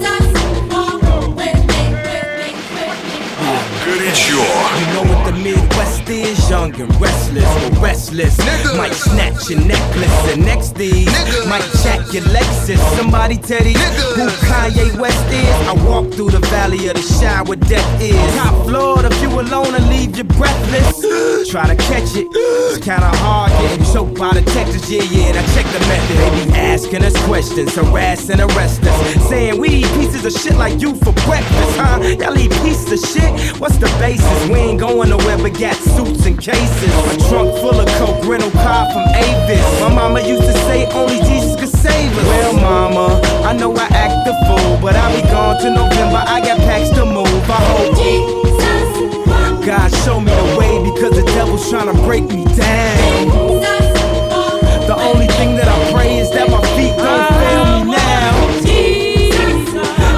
Горячо. 3.91 5.10
Young 6.61 6.79
and 6.79 7.01
restless, 7.01 7.65
or 7.65 7.81
restless. 7.81 8.37
Might 8.77 8.93
snatch 8.93 9.49
your 9.49 9.61
necklace 9.61 10.33
and 10.35 10.45
next 10.45 10.75
these. 10.75 11.07
Might 11.49 11.65
jack 11.83 12.13
your 12.13 12.23
Lexus. 12.25 12.79
Somebody 12.99 13.39
tell 13.39 13.65
these 13.65 13.81
who 14.15 14.29
Kanye 14.45 14.95
West 15.01 15.25
is. 15.33 15.55
I 15.67 15.73
walk 15.89 16.13
through 16.13 16.33
the 16.33 16.41
valley 16.53 16.87
of 16.89 16.97
the 16.97 17.03
shadow 17.03 17.49
where 17.49 17.57
death 17.57 18.03
is. 18.03 18.15
Top 18.37 18.67
floor, 18.67 19.07
if 19.07 19.23
you 19.23 19.31
alone 19.41 19.75
and 19.75 19.89
leave 19.89 20.19
you 20.19 20.25
breathless. 20.25 21.01
Try 21.51 21.67
to 21.67 21.77
catch 21.77 22.15
it. 22.15 22.29
It's 22.31 22.85
kinda 22.85 23.09
hard 23.25 23.53
getting 23.53 23.85
choked 23.93 24.19
by 24.19 24.35
the 24.35 24.43
Texas. 24.53 24.91
Yeah, 24.91 25.03
yeah, 25.05 25.33
and 25.33 25.39
I 25.39 25.43
check 25.55 25.65
the 25.65 25.81
method. 25.89 26.17
They 26.19 26.45
be 26.45 26.53
asking 26.59 27.03
us 27.05 27.17
questions, 27.25 27.75
harass 27.75 28.29
and 28.29 28.41
arrest 28.41 28.83
us. 28.83 29.29
Saying 29.31 29.59
we 29.59 29.69
eat 29.69 29.89
pieces 29.97 30.27
of 30.27 30.33
shit 30.33 30.57
like 30.59 30.79
you 30.83 30.95
for 30.97 31.13
breakfast, 31.25 31.77
huh? 31.79 31.99
Y'all 32.21 32.37
eat 32.37 32.53
pieces 32.61 32.93
of 32.93 33.01
shit? 33.09 33.59
What's 33.59 33.79
the 33.79 33.89
basis? 33.99 34.49
We 34.51 34.57
ain't 34.57 34.81
going 34.81 35.09
nowhere 35.09 35.39
but 35.39 35.59
got 35.59 35.75
suits 35.75 36.27
and 36.27 36.39
cases. 36.51 36.93
A 37.13 37.17
trunk 37.29 37.55
full 37.59 37.79
of 37.79 37.87
coke, 37.99 38.25
rental 38.27 38.51
car 38.51 38.91
from 38.93 39.07
Avis. 39.15 39.65
My 39.81 39.95
mama 39.95 40.21
used 40.21 40.43
to 40.43 40.53
say 40.67 40.87
only 40.93 41.19
Jesus 41.31 41.55
could 41.57 41.69
save 41.69 42.11
us. 42.17 42.25
Well, 42.27 42.55
mama, 42.55 43.21
I 43.45 43.53
know 43.53 43.75
I 43.75 43.87
act 44.05 44.27
the 44.27 44.35
fool, 44.47 44.79
but 44.83 44.97
I'll 44.97 45.15
be 45.15 45.23
gone 45.29 45.61
to 45.63 45.71
November. 45.71 46.23
I 46.27 46.41
got 46.41 46.59
packs 46.59 46.91
to 46.91 47.05
move. 47.05 47.51
I 47.51 47.61
hope 47.71 47.97
Jesus. 47.99 48.41
God 49.67 49.91
show 50.05 50.21
me 50.21 50.33
the 50.33 50.57
way 50.59 50.73
because 50.91 51.13
the 51.15 51.25
devil's 51.35 51.69
trying 51.71 51.95
to 51.95 52.03
break 52.03 52.25
me 52.25 52.45
down. 52.57 53.61
The 54.91 54.97
only 54.99 55.29
thing 55.39 55.55
that 55.57 55.69
I 55.69 55.93
pray 55.93 56.19
is 56.19 56.31
that 56.33 56.51
my 56.51 56.63
feet 56.75 56.97
don't 56.97 57.29
fail 57.41 57.85
me 57.85 57.93
now. 57.93 58.31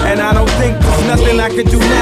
And 0.09 0.20
I 0.20 0.33
don't 0.33 0.51
think 0.61 0.78
there's 0.78 1.05
nothing 1.07 1.41
I 1.41 1.49
can 1.49 1.66
do 1.66 1.78
now 1.78 2.01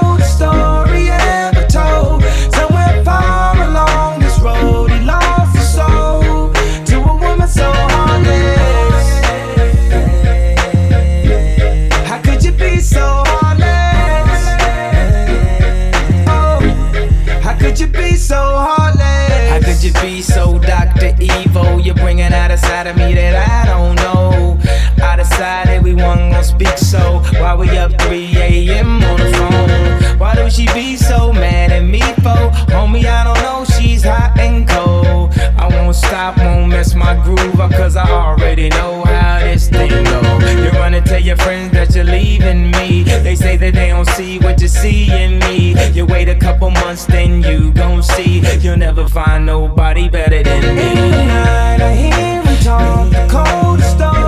we 27.61 27.77
up 27.77 27.91
3 28.01 28.37
a.m. 28.37 29.03
on 29.03 29.17
the 29.19 29.31
phone? 29.37 30.19
Why 30.19 30.33
do 30.35 30.49
she 30.49 30.65
be 30.73 30.95
so 30.95 31.31
mad 31.31 31.71
at 31.71 31.83
me 31.83 32.01
for? 32.23 32.41
Homie, 32.73 33.05
I 33.05 33.23
don't 33.23 33.41
know, 33.43 33.63
she's 33.65 34.03
hot 34.03 34.37
and 34.39 34.67
cold. 34.67 35.33
I 35.59 35.67
won't 35.69 35.95
stop, 35.95 36.37
won't 36.37 36.69
mess 36.69 36.95
my 36.95 37.13
groove 37.23 37.59
up, 37.59 37.71
cause 37.71 37.95
I 37.95 38.09
already 38.09 38.69
know 38.69 39.03
how 39.03 39.39
this 39.39 39.69
thing 39.69 39.89
go. 39.89 40.21
You 40.63 40.71
run 40.79 40.95
and 40.95 41.05
tell 41.05 41.21
your 41.21 41.37
friends 41.37 41.71
that 41.73 41.93
you're 41.93 42.03
leaving 42.03 42.71
me. 42.71 43.03
They 43.03 43.35
say 43.35 43.57
that 43.57 43.75
they 43.75 43.89
don't 43.89 44.09
see 44.09 44.39
what 44.39 44.59
you 44.59 44.67
see 44.67 45.11
in 45.11 45.37
me. 45.39 45.75
You 45.91 46.07
wait 46.07 46.29
a 46.29 46.35
couple 46.35 46.71
months, 46.71 47.05
then 47.05 47.43
you 47.43 47.71
gon' 47.73 48.01
see. 48.01 48.41
You'll 48.59 48.77
never 48.77 49.07
find 49.07 49.45
nobody 49.45 50.09
better 50.09 50.41
than 50.41 50.75
me. 50.75 50.89
In 50.89 51.11
the 51.11 51.25
night, 51.25 51.81
I 51.81 51.93
hear 51.93 52.41
him 52.41 52.57
talk 52.63 53.11
the 53.11 53.27
coldest 53.29 53.97
story 53.97 54.20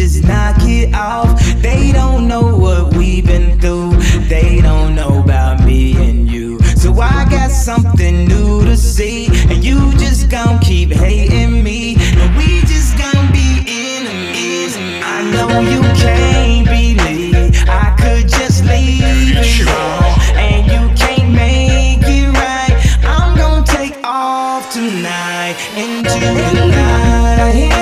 just 0.00 0.24
knock 0.24 0.56
it 0.60 0.94
off. 0.94 1.28
They 1.60 1.92
don't 1.92 2.26
know 2.26 2.56
what 2.56 2.96
we've 2.96 3.26
been 3.26 3.60
through. 3.60 3.92
They 4.28 4.62
don't 4.62 4.94
know 4.94 5.22
about 5.22 5.62
me 5.62 5.94
and 6.08 6.26
you. 6.26 6.58
So 6.74 6.98
I 6.98 7.26
got 7.28 7.50
something 7.50 8.24
new 8.24 8.64
to 8.64 8.78
see. 8.78 9.26
And 9.50 9.62
you 9.62 9.92
just 9.98 10.30
gon' 10.30 10.58
keep 10.60 10.90
hating 10.90 11.62
me. 11.62 11.96
And 12.16 12.34
we 12.38 12.60
just 12.62 12.96
gon' 12.96 13.30
be 13.30 13.48
enemies. 13.68 14.74
I 15.04 15.18
know 15.32 15.60
you 15.72 15.82
can't 16.00 16.66
believe 16.66 17.52
I 17.68 17.94
could 18.00 18.26
just 18.26 18.64
leave 18.64 19.02
it 19.04 19.68
all. 19.68 20.18
And 20.48 20.64
you 20.72 20.82
can't 20.96 21.30
make 21.30 22.00
it 22.08 22.28
right. 22.40 22.74
I'm 23.04 23.36
gonna 23.36 23.66
take 23.66 23.98
off 24.02 24.72
tonight 24.72 25.56
into 25.76 26.20
the 26.54 26.66
night. 26.70 27.79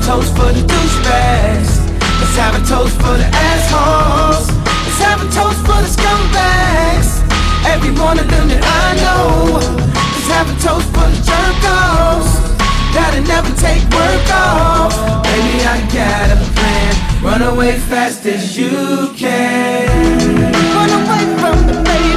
A 0.00 0.02
toast 0.02 0.34
for 0.34 0.50
the 0.52 0.62
douchebags. 0.62 1.76
Let's 2.20 2.36
have 2.36 2.54
a 2.54 2.64
toast 2.64 2.96
for 2.96 3.16
the 3.20 3.28
assholes. 3.28 4.48
Let's 4.48 5.00
have 5.04 5.20
a 5.20 5.28
toast 5.28 5.60
for 5.60 5.76
the 5.84 5.90
scumbags. 5.92 7.20
Every 7.68 7.90
one 7.90 8.18
of 8.18 8.26
them 8.30 8.48
that 8.48 8.64
I 8.64 8.96
know. 8.96 9.60
Let's 9.92 10.28
have 10.32 10.48
a 10.48 10.56
toast 10.64 10.88
for 10.88 11.04
the 11.04 11.20
jerk-offs. 11.20 12.32
Gotta 12.96 13.20
never 13.20 13.52
take 13.60 13.84
work 13.92 14.26
off. 14.32 15.22
Baby, 15.22 15.68
I 15.68 15.84
got 15.92 16.32
a 16.32 16.38
plan. 16.56 16.92
Run 17.22 17.42
away 17.42 17.78
fast 17.78 18.24
as 18.24 18.56
you 18.56 19.12
can. 19.16 19.86
Run 20.76 20.90
away 20.96 21.24
from 21.40 21.66
the 21.66 21.82
baby. 21.84 22.09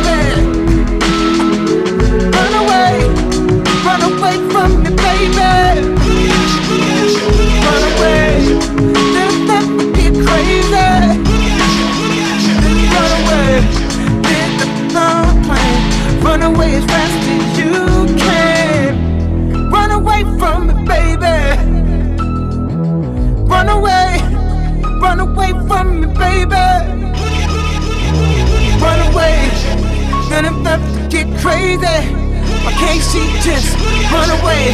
About 30.33 30.81
to 30.95 31.07
get 31.09 31.27
crazy. 31.41 31.85
Why 32.65 32.71
can't 32.73 33.03
she 33.03 33.21
just 33.45 33.77
run 34.11 34.29
away? 34.41 34.73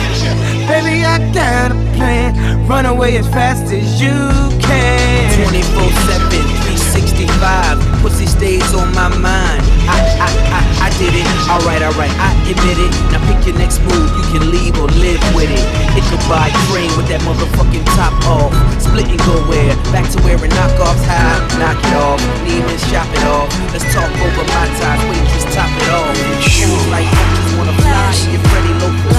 Baby, 0.67 1.03
I 1.03 1.19
got 1.33 1.71
a 1.71 1.75
plan. 1.97 2.65
Run 2.65 2.85
away 2.85 3.17
as 3.17 3.27
fast 3.27 3.71
as 3.73 4.01
you 4.01 4.15
can. 4.61 5.49
24 5.49 5.91
7, 5.91 6.29
365. 6.29 8.01
Pussy 8.01 8.25
stays 8.25 8.73
on 8.73 8.93
my 8.95 9.09
mind. 9.17 9.68
I, 9.89 9.97
I, 10.21 10.29
I, 10.29 10.61
I 10.85 10.89
did 11.01 11.13
it. 11.17 11.25
Alright, 11.49 11.81
alright, 11.81 12.13
I 12.21 12.29
admit 12.45 12.77
it. 12.77 12.91
Now 13.09 13.21
pick 13.25 13.41
your 13.49 13.57
next 13.57 13.81
move. 13.81 14.07
You 14.13 14.25
can 14.29 14.43
leave 14.53 14.77
or 14.77 14.87
live 15.01 15.21
with 15.33 15.49
it. 15.49 15.65
It 15.97 16.05
could 16.07 16.21
buy 16.29 16.53
train 16.69 16.93
with 16.93 17.09
that 17.09 17.25
motherfucking 17.25 17.85
top 17.97 18.13
off. 18.29 18.53
Split 18.77 19.09
and 19.09 19.21
go 19.25 19.41
where? 19.49 19.73
Back 19.89 20.05
to 20.13 20.17
wearing 20.21 20.53
knockoffs. 20.53 21.01
High, 21.09 21.41
knock 21.57 21.81
it 21.81 21.95
off. 21.97 22.21
Neiman's 22.45 22.83
shop 22.87 23.09
it 23.09 23.25
off. 23.25 23.49
Let's 23.73 23.85
talk 23.89 24.11
over 24.21 24.45
my 24.45 24.65
ties. 24.77 25.01
Waitress, 25.09 25.45
top 25.57 25.71
it 25.73 25.89
off. 25.89 26.13
Shoes 26.45 26.85
like 26.93 27.09
you 27.09 27.25
just 27.41 27.57
wanna 27.57 27.73
fly. 27.81 28.13
You're 28.29 28.43
Freddie 28.53 28.77
Local. 28.77 29.17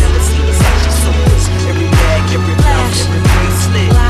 Never 0.00 0.20
seen 0.20 0.44
this 0.44 0.60
action 0.60 0.92
so 1.00 1.10
this. 1.24 1.44
Every 1.70 1.88
bag, 1.88 2.22
every 2.36 2.54
blouse, 2.60 3.00
every 3.08 3.22
bracelet 3.24 4.09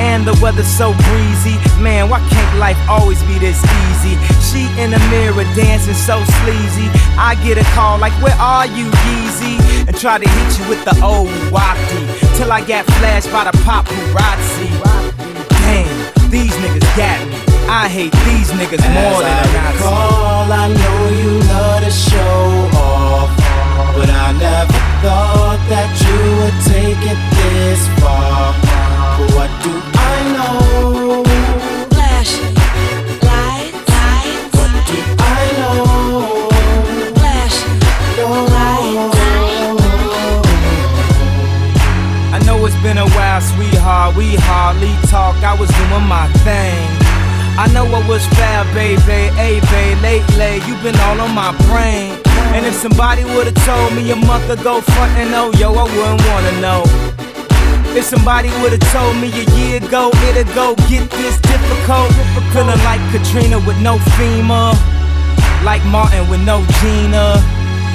And 0.00 0.26
the 0.26 0.32
weather's 0.40 0.66
so 0.66 0.94
breezy. 1.12 1.60
Man, 1.76 2.08
why 2.08 2.20
can't 2.32 2.58
life 2.58 2.80
always 2.88 3.22
be 3.24 3.38
this 3.38 3.60
easy? 3.84 4.16
She 4.48 4.64
in 4.80 4.90
the 4.90 5.02
mirror 5.12 5.44
dancing 5.52 5.92
so 5.92 6.24
sleazy. 6.40 6.88
I 7.20 7.36
get 7.44 7.58
a 7.58 7.64
call 7.76 7.98
like, 7.98 8.14
Where 8.24 8.34
are 8.40 8.64
you, 8.64 8.88
Yeezy? 9.04 9.60
And 9.86 9.94
try 9.94 10.16
to 10.16 10.26
hit 10.26 10.58
you 10.58 10.64
with 10.72 10.82
the 10.86 10.96
old 11.04 11.28
wacky. 11.52 12.00
Till 12.38 12.50
I 12.50 12.64
got 12.64 12.86
flashed 12.96 13.30
by 13.30 13.44
the 13.44 13.54
paparazzi. 13.60 14.72
Damn, 15.68 16.30
these 16.30 16.54
niggas 16.64 16.88
got 16.96 17.20
me. 17.28 17.36
I 17.68 17.86
hate 17.86 18.16
these 18.24 18.50
niggas 18.56 18.82
more 18.96 19.20
than 19.20 19.36
Nazi. 19.52 19.84
recall, 19.84 20.50
I 20.50 20.66
know 20.80 21.00
you 21.20 21.32
love 21.52 21.84
to 21.84 21.90
show 21.92 22.40
off, 22.74 23.30
but 23.94 24.08
I 24.08 24.32
never 24.32 24.80
thought 25.04 25.60
that 25.68 25.92
you 26.02 26.18
would 26.40 26.58
take 26.72 27.04
it 27.04 27.20
this 27.36 27.86
far. 28.00 28.69
We 44.08 44.34
hardly 44.48 44.96
talk. 45.08 45.36
I 45.44 45.54
was 45.54 45.68
doing 45.76 46.08
my 46.08 46.26
thing. 46.40 46.88
I 47.60 47.68
know 47.72 47.84
I 47.84 48.00
was 48.08 48.24
foul, 48.32 48.64
baby. 48.72 49.28
Hey, 49.36 49.60
babe, 49.68 50.00
lately 50.00 50.64
you 50.66 50.74
been 50.82 50.96
all 51.04 51.20
on 51.20 51.34
my 51.34 51.52
brain. 51.68 52.16
And 52.56 52.64
if 52.64 52.74
somebody 52.74 53.24
would've 53.24 53.54
told 53.68 53.92
me 53.94 54.10
a 54.10 54.16
month 54.16 54.48
ago, 54.48 54.80
front 54.80 55.12
and 55.20 55.34
oh, 55.34 55.52
yo, 55.60 55.74
I 55.76 55.84
wouldn't 55.84 56.22
wanna 56.32 56.54
know. 56.64 56.82
If 57.94 58.04
somebody 58.04 58.48
would've 58.62 58.80
told 58.90 59.16
me 59.20 59.28
a 59.28 59.44
year 59.60 59.76
ago, 59.84 60.10
it'd 60.32 60.48
go 60.54 60.74
get 60.88 61.04
this 61.10 61.38
difficult. 61.38 62.10
Feeling 62.56 62.80
like 62.88 63.02
Katrina 63.12 63.58
with 63.60 63.78
no 63.82 63.98
FEMA. 64.16 64.72
Like 65.62 65.84
Martin 65.84 66.28
with 66.30 66.40
no 66.40 66.64
Gina. 66.80 67.59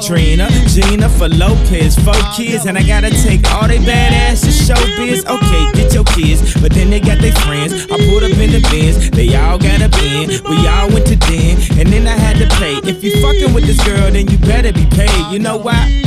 Serena, 0.00 0.48
Trina, 0.48 0.68
Gina 0.68 1.08
for 1.08 1.28
Lopez, 1.28 1.96
four 1.96 2.14
kids, 2.34 2.66
and 2.66 2.76
I 2.76 2.82
gotta 2.82 3.10
take 3.10 3.48
all 3.52 3.66
they 3.66 3.78
badass 3.78 4.42
to 4.42 4.52
showbiz. 4.52 5.24
Okay, 5.26 5.82
get 5.82 5.94
your 5.94 6.04
kids, 6.04 6.54
but 6.60 6.72
then 6.72 6.90
they 6.90 7.00
got 7.00 7.18
their 7.20 7.32
friends. 7.32 7.72
I 7.90 7.96
pulled 8.08 8.22
up 8.22 8.36
in 8.38 8.52
the 8.52 8.66
bins, 8.70 9.10
they 9.10 9.34
all 9.36 9.58
got 9.58 9.80
a 9.80 9.88
bin. 9.88 10.28
We 10.48 10.66
all 10.66 10.88
went 10.88 11.06
to 11.08 11.16
den, 11.16 11.58
and 11.78 11.88
then 11.88 12.06
I 12.06 12.16
had 12.16 12.36
to 12.38 12.48
pay. 12.56 12.76
If 12.88 13.02
you 13.02 13.20
fucking 13.22 13.54
with 13.54 13.66
this 13.66 13.82
girl, 13.84 14.10
then 14.10 14.28
you 14.28 14.38
better 14.38 14.72
be 14.72 14.86
paid. 14.86 15.32
You 15.32 15.38
know 15.38 15.56
why? 15.56 16.02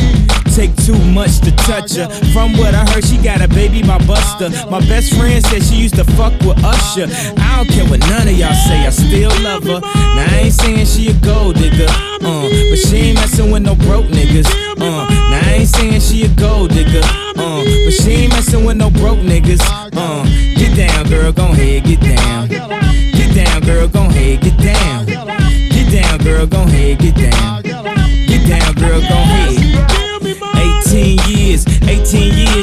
Take 0.56 0.76
too 0.84 0.98
much 1.14 1.40
to 1.42 1.52
touch 1.64 1.96
her. 1.96 2.10
From 2.34 2.54
what 2.58 2.76
I 2.76 2.84
heard, 2.92 3.06
she 3.06 3.18
got 3.18 3.42
a 3.42 3.48
baby 3.48 3.82
by 3.82 3.98
Busta. 4.00 4.50
My 4.70 4.80
best 4.82 5.14
friend 5.16 5.44
said 5.46 5.64
she 5.64 5.76
used 5.76 5.96
to 5.96 6.04
fuck 6.04 6.34
with 6.42 6.62
Usher. 6.64 7.08
I 7.38 7.49
don't 7.60 7.76
care 7.76 7.86
what 7.90 8.00
none 8.08 8.28
of 8.28 8.38
y'all 8.38 8.54
say, 8.54 8.86
I 8.86 8.90
still 8.90 9.32
love 9.44 9.64
her. 9.64 9.82
Now 9.82 10.26
I 10.32 10.44
ain't 10.44 10.54
saying 10.54 10.86
she 10.86 11.10
a 11.10 11.14
gold 11.16 11.56
digger, 11.56 11.88
uh, 11.90 12.48
but 12.48 12.80
she 12.88 13.12
ain't 13.12 13.16
messing 13.16 13.52
with 13.52 13.64
no 13.64 13.76
broke 13.76 14.06
niggas. 14.06 14.48
Uh, 14.78 14.80
now 14.80 15.42
I 15.44 15.56
ain't 15.60 15.68
saying 15.68 16.00
she 16.00 16.24
a 16.24 16.30
gold 16.30 16.70
digger, 16.70 17.02
uh, 17.04 17.64
but 17.64 17.92
she 17.92 18.12
ain't 18.12 18.32
messing 18.32 18.64
with 18.64 18.78
no 18.78 18.90
broke 18.90 19.20
niggas. 19.20 19.60
Uh, 19.94 20.24
get 20.56 20.78
down, 20.78 21.10
girl, 21.10 21.34
gon' 21.34 21.54
head, 21.54 21.84
get 21.84 22.00
down. 22.00 22.48
Get 22.48 23.36
down, 23.36 23.62
girl, 23.64 23.88
gon' 23.90 24.10
head, 24.10 24.42
get 24.42 24.58
down. 24.58 25.06
Get 25.06 25.92
down, 25.92 26.18
girl, 26.20 26.48
gon' 26.48 26.68
head, 26.70 27.00
get 27.00 27.16
down. 27.16 27.59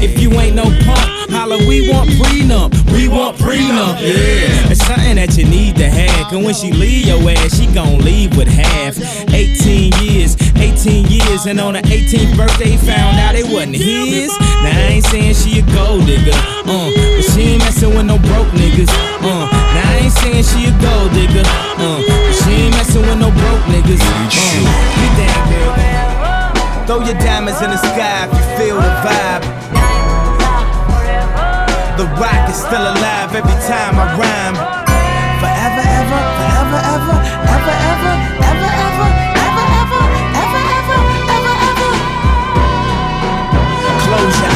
If 0.00 0.20
you 0.20 0.30
ain't 0.38 0.54
no 0.54 0.64
punk, 0.86 1.30
holla, 1.30 1.58
we 1.66 1.90
want 1.90 2.10
prenup. 2.10 2.70
We 2.92 3.08
want 3.08 3.36
prenup. 3.36 3.98
Yeah. 4.00 4.70
It's 4.70 4.84
something 4.86 5.16
that 5.16 5.36
you 5.36 5.44
need 5.44 5.76
to 5.76 5.88
have. 5.90 6.30
Cause 6.30 6.44
when 6.44 6.54
she 6.54 6.72
leave 6.72 7.06
your 7.06 7.18
ass, 7.30 7.58
she 7.58 7.66
gon' 7.66 7.98
leave 7.98 8.36
with 8.36 8.48
half. 8.48 8.96
18 9.34 9.92
years, 10.02 10.36
18 10.56 11.06
years, 11.06 11.46
and 11.46 11.60
on 11.60 11.74
her 11.74 11.82
18th 11.82 12.36
birthday, 12.36 12.76
found 12.76 13.18
out 13.18 13.34
it 13.34 13.44
wasn't 13.50 13.76
his. 13.76 14.30
Now 14.62 14.70
I 14.70 14.98
ain't 14.98 15.06
saying 15.06 15.34
she 15.34 15.60
a 15.60 15.62
gold 15.74 16.06
digger, 16.06 16.32
uh, 16.32 16.88
but 16.94 17.22
she 17.34 17.58
ain't 17.58 17.62
messing 17.62 17.90
with 17.90 18.06
no 18.06 18.18
broke 18.18 18.48
niggas, 18.54 18.88
uh. 19.20 19.50
Now 19.50 19.82
I 19.82 20.06
ain't 20.06 20.12
saying 20.12 20.44
she 20.46 20.70
a 20.70 20.74
gold 20.80 21.12
digger, 21.12 21.42
uh, 21.44 22.00
but 22.06 22.32
she 22.38 22.70
ain't 22.70 22.74
messing 22.74 23.02
with 23.02 23.18
no 23.18 23.30
broke 23.30 23.64
niggas, 23.66 24.00
uh. 24.00 24.30
Get 24.30 25.12
down, 25.26 25.42
girl. 25.50 26.86
Throw 26.86 27.04
your 27.04 27.18
diamonds 27.18 27.60
in 27.60 27.70
the 27.70 27.76
sky 27.76 28.24
if 28.24 28.32
you 28.32 28.56
feel 28.56 28.76
the 28.76 28.88
vibe. 29.04 29.87
Rock 32.18 32.50
is 32.50 32.56
still 32.56 32.82
alive 32.82 33.32
every 33.32 33.58
time 33.70 33.94
I 33.94 34.06
rhyme. 34.18 34.56
Forever, 35.38 35.84
ever, 35.98 36.20
forever, 36.38 36.80
ever, 36.98 37.22
ever, 37.54 38.14
ever, 38.50 38.72
ever, 38.82 39.06
ever, 39.06 39.14
ever, 39.46 39.64
ever, 39.78 40.02
ever, 40.42 40.62
ever, 40.78 40.98
ever, 41.36 41.54
ever. 41.68 41.92
Close 44.02 44.47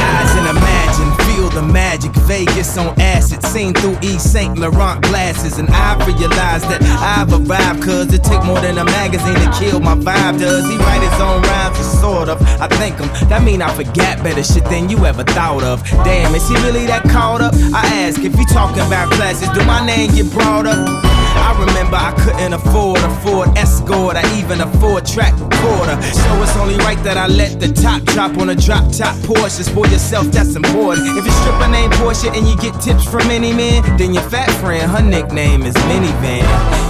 the 1.54 1.62
magic. 1.62 2.12
Vegas 2.26 2.76
on 2.78 2.98
acid, 3.00 3.42
seen 3.44 3.74
through 3.74 3.96
Yves 4.02 4.22
Saint 4.22 4.58
Laurent 4.58 5.02
glasses, 5.02 5.58
and 5.58 5.68
I 5.70 5.96
realized 6.06 6.68
that 6.68 6.82
I've 6.82 7.32
arrived. 7.32 7.82
Cause 7.82 8.12
it 8.12 8.24
take 8.24 8.44
more 8.44 8.60
than 8.60 8.78
a 8.78 8.84
magazine 8.84 9.34
to 9.34 9.50
kill 9.58 9.80
my 9.80 9.94
vibe. 9.94 10.38
Does 10.38 10.64
he 10.68 10.76
write 10.78 11.02
his 11.02 11.20
own 11.20 11.42
rhymes? 11.42 11.78
Or 11.78 12.00
sort 12.00 12.28
of. 12.28 12.40
I 12.60 12.68
think 12.68 12.98
him. 12.98 13.08
That 13.28 13.42
mean 13.42 13.62
I 13.62 13.72
forget 13.74 14.22
better 14.22 14.42
shit 14.42 14.64
than 14.66 14.88
you 14.88 15.04
ever 15.04 15.24
thought 15.24 15.62
of. 15.62 15.82
Damn, 16.04 16.34
is 16.34 16.48
he 16.48 16.54
really 16.56 16.86
that 16.86 17.02
caught 17.04 17.40
up? 17.40 17.54
I 17.74 17.84
ask 18.04 18.20
if 18.20 18.36
you 18.36 18.46
talking 18.52 18.82
about 18.86 19.10
classes, 19.12 19.48
do 19.50 19.64
my 19.64 19.84
name 19.84 20.10
get 20.12 20.30
brought 20.32 20.66
up? 20.66 21.11
I 21.52 21.66
remember 21.66 21.96
I 21.96 22.12
couldn't 22.16 22.54
afford 22.54 22.96
a 22.96 23.10
Ford 23.20 23.48
Escort 23.58 24.16
or 24.16 24.26
even 24.40 24.62
a 24.62 24.68
four 24.80 25.02
track 25.02 25.36
recorder. 25.36 26.00
So 26.00 26.30
it's 26.40 26.56
only 26.56 26.76
right 26.80 26.96
that 27.04 27.18
I 27.18 27.26
let 27.26 27.60
the 27.60 27.68
top 27.68 28.00
drop 28.08 28.38
on 28.38 28.48
a 28.48 28.56
drop 28.56 28.88
top 28.90 29.12
Porsche. 29.28 29.68
For 29.68 29.86
yourself, 29.86 30.32
that's 30.32 30.56
important. 30.56 31.12
If 31.12 31.28
your 31.28 31.36
stripper 31.44 31.68
name 31.68 31.90
Porsche 32.00 32.32
and 32.32 32.48
you 32.48 32.56
get 32.56 32.80
tips 32.80 33.04
from 33.04 33.28
any 33.28 33.52
man, 33.52 33.84
then 33.98 34.14
your 34.14 34.24
fat 34.32 34.48
friend, 34.64 34.90
her 34.90 35.02
nickname 35.04 35.62
is 35.62 35.74
Minivan. 35.92 36.40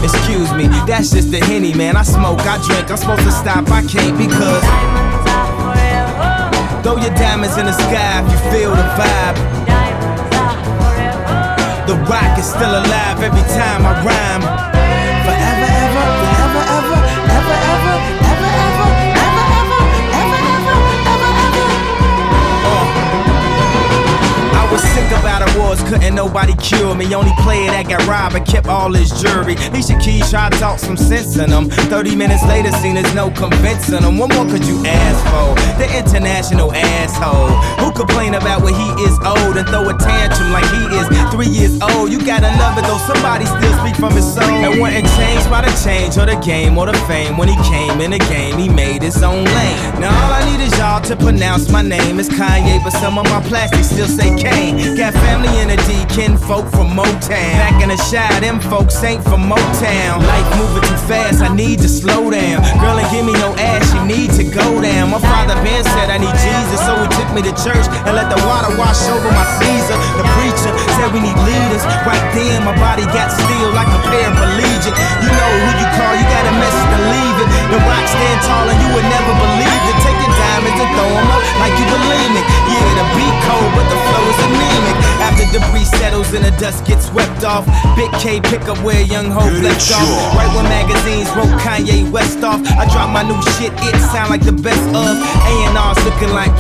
Excuse 0.05 0.53
me, 0.55 0.71
that's 0.87 1.11
just 1.11 1.33
the 1.33 1.41
henny, 1.43 1.75
man. 1.75 1.97
I 1.97 2.05
smoke, 2.05 2.39
I 2.47 2.63
drink, 2.63 2.89
I'm 2.89 2.97
supposed 2.97 3.27
to 3.27 3.33
stop, 3.33 3.67
I 3.67 3.83
can't 3.83 4.15
because. 4.15 4.63
Throw 6.87 7.03
your 7.03 7.15
diamonds 7.19 7.59
in 7.59 7.67
the 7.67 7.75
sky 7.75 8.23
if 8.23 8.31
you 8.31 8.39
feel 8.55 8.71
the 8.71 8.87
vibe. 8.95 9.63
The 11.87 11.99
rock 12.07 12.39
is 12.39 12.47
still 12.47 12.71
alive 12.71 13.21
every 13.23 13.43
time 13.59 13.85
I 13.85 14.07
rhyme. 14.07 14.52
About 25.13 25.43
awards, 25.55 25.83
couldn't 25.85 26.15
nobody 26.15 26.55
cure 26.57 26.95
me. 26.95 27.13
Only 27.15 27.33
player 27.43 27.71
that 27.71 27.89
got 27.89 28.07
robbed 28.07 28.37
and 28.37 28.47
kept 28.47 28.67
all 28.67 28.93
his 28.93 29.11
jury. 29.21 29.55
Alicia 29.71 29.99
Keys 29.99 30.31
tried 30.31 30.53
to 30.53 30.59
talk 30.59 30.79
some 30.79 30.97
sense 30.97 31.37
in 31.37 31.51
him. 31.51 31.69
30 31.91 32.17
minutes 32.17 32.45
later, 32.47 32.73
seen 32.81 32.95
there's 32.95 33.15
no 33.15 33.31
convincing 33.31 34.03
him. 34.03 34.19
What 34.19 34.35
more 34.35 34.47
could 34.47 34.65
you 34.65 34.83
ask 34.87 35.21
for? 35.31 35.55
The 35.79 35.89
international 35.97 36.73
asshole 36.73 37.53
who 37.81 37.93
complain 37.93 38.35
about 38.35 38.63
when 38.63 38.75
he 38.75 38.89
is 39.05 39.17
old 39.25 39.57
and 39.57 39.69
throw 39.69 39.89
a 39.89 39.95
tantrum 39.99 40.53
like 40.53 40.67
he 40.71 40.83
is 40.97 41.07
three 41.33 41.49
years 41.49 41.81
old. 41.81 42.13
You 42.13 42.21
gotta 42.21 42.53
love 42.61 42.77
it 42.77 42.85
though, 42.85 43.01
somebody 43.09 43.47
still 43.47 43.75
speak 43.81 43.97
from 43.97 44.13
his 44.13 44.29
soul. 44.29 44.45
And 44.45 44.79
wasn't 44.81 45.09
changed 45.17 45.49
by 45.49 45.63
the 45.63 45.73
change 45.83 46.19
or 46.19 46.27
the 46.27 46.37
game 46.45 46.77
or 46.77 46.87
the 46.87 46.99
fame. 47.09 47.37
When 47.37 47.49
he 47.49 47.57
came 47.65 48.01
in 48.01 48.11
the 48.13 48.19
game, 48.29 48.59
he 48.59 48.69
made 48.69 49.03
his 49.03 49.23
own 49.23 49.45
lane. 49.45 50.01
Now 50.01 50.13
all 50.13 50.33
I 50.33 50.45
need 50.45 50.63
is 50.63 50.77
y'all 50.79 51.01
to 51.09 51.17
pronounce 51.17 51.71
my 51.71 51.83
name 51.83 52.21
is 52.21 52.29
Kanye, 52.29 52.85
but 52.85 52.91
some 52.91 53.19
of 53.19 53.25
my 53.25 53.41
plastics 53.49 53.89
still 53.89 54.07
say 54.07 54.37
Kane. 54.37 54.77
Got 55.03 55.19
family 55.19 55.51
in 55.59 55.67
the 55.67 55.83
kin 56.15 56.39
folk 56.39 56.63
from 56.71 56.95
Motown. 56.95 57.59
Back 57.59 57.83
in 57.83 57.91
the 57.91 57.99
Chi, 57.99 58.23
them 58.39 58.63
folks 58.71 59.03
ain't 59.03 59.19
from 59.27 59.51
Motown. 59.51 60.23
Life 60.23 60.47
moving 60.55 60.87
too 60.87 61.01
fast, 61.11 61.43
I 61.43 61.51
need 61.51 61.83
to 61.83 61.91
slow 61.91 62.31
down. 62.31 62.63
Girl 62.79 62.95
ain't 62.95 63.11
give 63.11 63.27
me 63.27 63.35
no 63.35 63.51
ass, 63.59 63.83
she 63.91 63.99
need 64.07 64.31
to 64.39 64.47
go 64.47 64.63
down. 64.79 65.11
My 65.11 65.19
father 65.19 65.59
Ben 65.67 65.83
said 65.83 66.07
I 66.07 66.23
need 66.23 66.31
Jesus, 66.39 66.79
so 66.87 66.95
he 67.03 67.11
took 67.19 67.27
me 67.35 67.43
to 67.43 67.51
church 67.67 67.83
and 68.07 68.15
let 68.15 68.31
the 68.31 68.39
water 68.47 68.71
wash 68.79 69.03
over 69.11 69.27
my 69.27 69.43
Caesar. 69.59 69.99
The 70.23 70.27
preacher 70.39 70.71
said 70.95 71.11
we 71.11 71.19
need 71.19 71.35
leaders. 71.51 71.83
Right 72.07 72.23
then, 72.39 72.63
my 72.63 72.79
body 72.79 73.03
got 73.11 73.35
still 73.35 73.75
like 73.75 73.91
a 73.91 74.01
paraplegic. 74.07 74.95
You 75.19 75.31
know 75.35 75.51
who 75.67 75.83
you 75.83 75.89
call, 75.99 76.15
you 76.15 76.27
got 76.31 76.47
a 76.47 76.55
message 76.63 76.89
to 76.95 77.01
leave 77.11 77.39
it. 77.43 77.49
The 77.75 77.79
rock 77.91 78.07
stand 78.07 78.39
tall 78.47 78.71
and 78.71 78.79
you 78.79 78.89
would 78.95 79.09
never 79.11 79.35
believe 79.35 79.83
it. 79.83 80.02
Diamonds 80.63 80.81
and 80.81 80.95
throw 80.95 81.11
'em 81.19 81.31
up 81.31 81.43
like 81.59 81.75
you 81.79 81.87
believe 81.91 82.35
it. 82.39 82.47
Yeah, 82.71 82.87
the 82.95 83.07
beat 83.17 83.37
cold, 83.47 83.71
but 83.75 83.87
the 83.91 83.99
flow 84.07 84.25
is 84.31 84.39
anemic. 84.47 84.97
After 85.19 85.45
debris 85.51 85.91
settles 85.99 86.33
and 86.35 86.45
the 86.45 86.53
dust 86.63 86.85
gets 86.85 87.07
swept 87.07 87.43
off, 87.45 87.67
Big 87.97 88.13
K 88.23 88.41
pick 88.41 88.69
up 88.69 88.79
where 88.83 89.01
Young 89.03 89.31
Hov 89.31 89.51
left 89.63 89.91
off. 89.91 90.37
Right 90.37 90.51
when 90.55 90.67
magazines 90.69 91.29
wrote 91.35 91.51
Kanye 91.59 92.09
West 92.11 92.45
off, 92.45 92.61
I 92.79 92.87
drop 92.87 93.11
my 93.11 93.23
new 93.23 93.41
shit, 93.59 93.73
it 93.75 93.97
sound 94.13 94.31
like 94.31 94.45
the 94.45 94.53
best 94.53 94.87
of. 94.95 95.19
A&R's 95.51 95.99
looking 96.05 96.33
like 96.33 96.53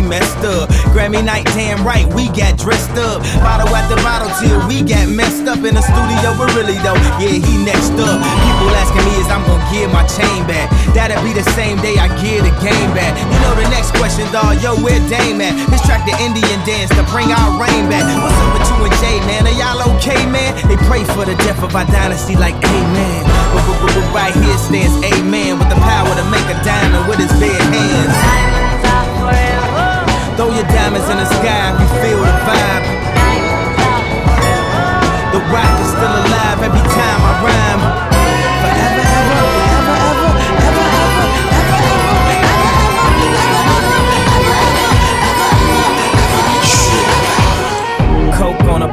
we 0.00 0.08
messed 0.08 0.40
up. 0.44 0.68
Grammy 0.92 1.22
night, 1.24 1.44
damn 1.52 1.84
right, 1.84 2.06
we 2.14 2.28
got 2.32 2.56
dressed 2.56 2.96
up. 2.96 3.22
Bottle 3.44 3.68
after 3.76 3.96
bottle 4.00 4.32
till 4.40 4.56
we 4.68 4.82
got 4.82 5.08
messed 5.08 5.46
up 5.46 5.60
in 5.64 5.76
the 5.76 5.84
studio, 5.84 6.32
but 6.36 6.48
really 6.56 6.78
though, 6.80 6.96
yeah, 7.20 7.36
he 7.36 7.54
next 7.64 7.92
up. 8.00 8.16
People 8.16 8.72
asking 8.80 9.04
me 9.04 9.14
is 9.20 9.28
I'm 9.28 9.44
gonna 9.44 9.60
give 9.68 9.92
my 9.92 10.04
chain 10.08 10.46
back. 10.48 10.72
That'll 10.96 11.20
be 11.22 11.32
the 11.36 11.44
same 11.52 11.76
day 11.84 12.00
I 12.00 12.08
give 12.20 12.44
the 12.44 12.54
game 12.64 12.90
back. 12.96 13.12
You 13.18 13.38
know 13.44 13.54
the 13.56 13.68
next 13.68 13.92
question 13.96 14.24
dog. 14.32 14.60
Yo, 14.64 14.76
where 14.80 15.00
Dame 15.12 15.40
at? 15.44 15.54
This 15.68 15.82
track 15.84 16.04
the 16.08 16.16
Indian 16.24 16.58
dance 16.64 16.90
to 16.96 17.04
bring 17.12 17.28
our 17.30 17.60
rain 17.60 17.88
back. 17.92 18.04
What's 18.24 18.36
up 18.40 18.50
with 18.56 18.66
you 18.72 18.78
and 18.88 18.96
Jay, 18.98 19.18
man? 19.28 19.44
Are 19.46 19.56
y'all 19.56 19.80
okay, 19.96 20.24
man? 20.26 20.56
They 20.68 20.80
pray 20.88 21.04
for 21.04 21.24
the 21.28 21.36
death 21.44 21.62
of 21.62 21.74
our 21.76 21.86
dynasty 21.86 22.36
like 22.36 22.56
amen. 22.56 23.22
Right 24.10 24.34
here 24.34 24.58
stands 24.58 24.96
amen 25.06 25.58
with 25.58 25.68
the 25.68 25.78
power 25.78 26.10
to 26.10 26.24
make 26.30 26.44
a 26.50 26.58
diamond 26.64 27.06
with 27.08 27.18
his 27.18 27.30
bare 27.38 27.62
hands. 27.70 28.69
Throw 30.40 30.48
your 30.54 30.64
diamonds 30.68 31.06
in 31.10 31.18
the 31.18 31.26
sky 31.26 31.74
if 31.74 31.80
you 31.82 32.00
feel 32.00 32.18
the 32.18 32.32
vibe. 32.48 33.09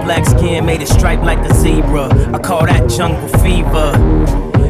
Black 0.08 0.26
skin 0.26 0.66
made 0.66 0.82
it 0.82 0.88
stripe 0.88 1.20
like 1.20 1.40
a 1.40 1.54
zebra. 1.54 2.08
I 2.34 2.40
call 2.40 2.66
that 2.66 2.90
jungle 2.90 3.28
fever. 3.40 3.92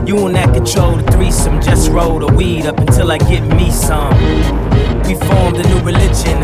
You 0.03 0.25
and 0.25 0.35
that 0.35 0.51
control 0.51 0.95
the 0.95 1.11
threesome, 1.11 1.61
just 1.61 1.91
roll 1.91 2.17
the 2.17 2.33
weed 2.33 2.65
up 2.65 2.79
until 2.79 3.11
I 3.11 3.19
get 3.19 3.43
me 3.43 3.69
some. 3.69 4.17
We 5.05 5.13
formed 5.13 5.57
a 5.57 5.63
new 5.69 5.79
religion, 5.81 6.39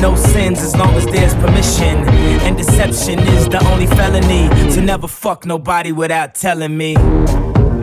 no 0.00 0.14
sins 0.14 0.60
as 0.60 0.76
long 0.76 0.94
as 0.94 1.06
there's 1.06 1.34
permission. 1.34 2.08
And 2.46 2.56
deception 2.56 3.18
is 3.18 3.48
the 3.48 3.60
only 3.66 3.88
felony, 3.88 4.48
to 4.74 4.80
never 4.80 5.08
fuck 5.08 5.44
nobody 5.44 5.90
without 5.90 6.36
telling 6.36 6.76
me. 6.76 6.94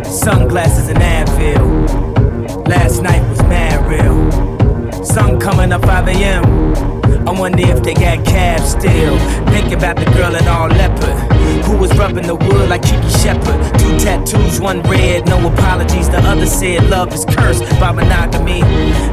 Sunglasses 0.06 0.88
and 0.88 1.00
Advil, 1.00 2.68
last 2.70 3.02
night 3.02 3.28
was 3.28 3.42
mad 3.44 3.86
real. 3.92 5.04
Sun 5.04 5.42
coming 5.42 5.74
up 5.74 5.82
5 5.82 6.08
a.m. 6.08 7.03
I 7.26 7.32
wonder 7.32 7.64
if 7.64 7.84
they 7.84 7.94
got 7.94 8.26
cabs 8.26 8.72
still. 8.72 9.18
Think 9.48 9.72
about 9.72 9.96
the 9.96 10.06
girl 10.12 10.36
in 10.36 10.46
all 10.48 10.68
leopard 10.68 11.18
who 11.66 11.78
was 11.78 11.96
rubbing 11.98 12.28
the 12.28 12.36
wood 12.36 12.70
like 12.70 12.84
Kiki 12.84 13.10
Shepard. 13.10 13.80
Two 13.80 13.98
tattoos, 14.00 14.60
one 14.60 14.82
red, 14.84 15.26
no 15.28 15.38
apologies. 15.48 16.10
The 16.10 16.20
other 16.20 16.46
said 16.46 16.90
love 16.90 17.14
is 17.14 17.26
cursed 17.26 17.64
by 17.80 17.92
monogamy. 17.92 18.62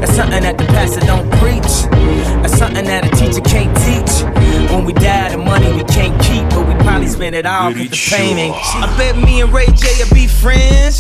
That's 0.01 0.15
something 0.15 0.43
that 0.43 0.59
the 0.59 0.65
pastor 0.67 1.01
don't 1.01 1.31
preach. 1.39 1.87
That's 2.43 2.59
something 2.59 2.85
that 2.85 3.07
a 3.07 3.11
teacher 3.17 3.41
can't 3.43 3.75
teach. 3.87 4.13
When 4.73 4.85
we 4.85 4.93
die, 4.93 5.31
the 5.31 5.39
money 5.39 5.73
we 5.73 5.85
can't 5.85 6.21
keep, 6.23 6.49
but 6.51 6.67
we 6.67 6.75
probably 6.83 7.09
spend 7.09 7.35
it 7.37 7.47
all 7.47 7.73
cause 7.73 7.91
the 7.91 8.17
pain 8.17 8.39
ain't 8.39 8.57
cheap. 8.57 8.83
I 8.83 8.97
bet 8.97 9.17
me 9.17 9.41
and 9.41 9.53
Ray 9.53 9.67
J 9.67 9.87
will 10.03 10.15
be 10.15 10.27
friends 10.27 10.99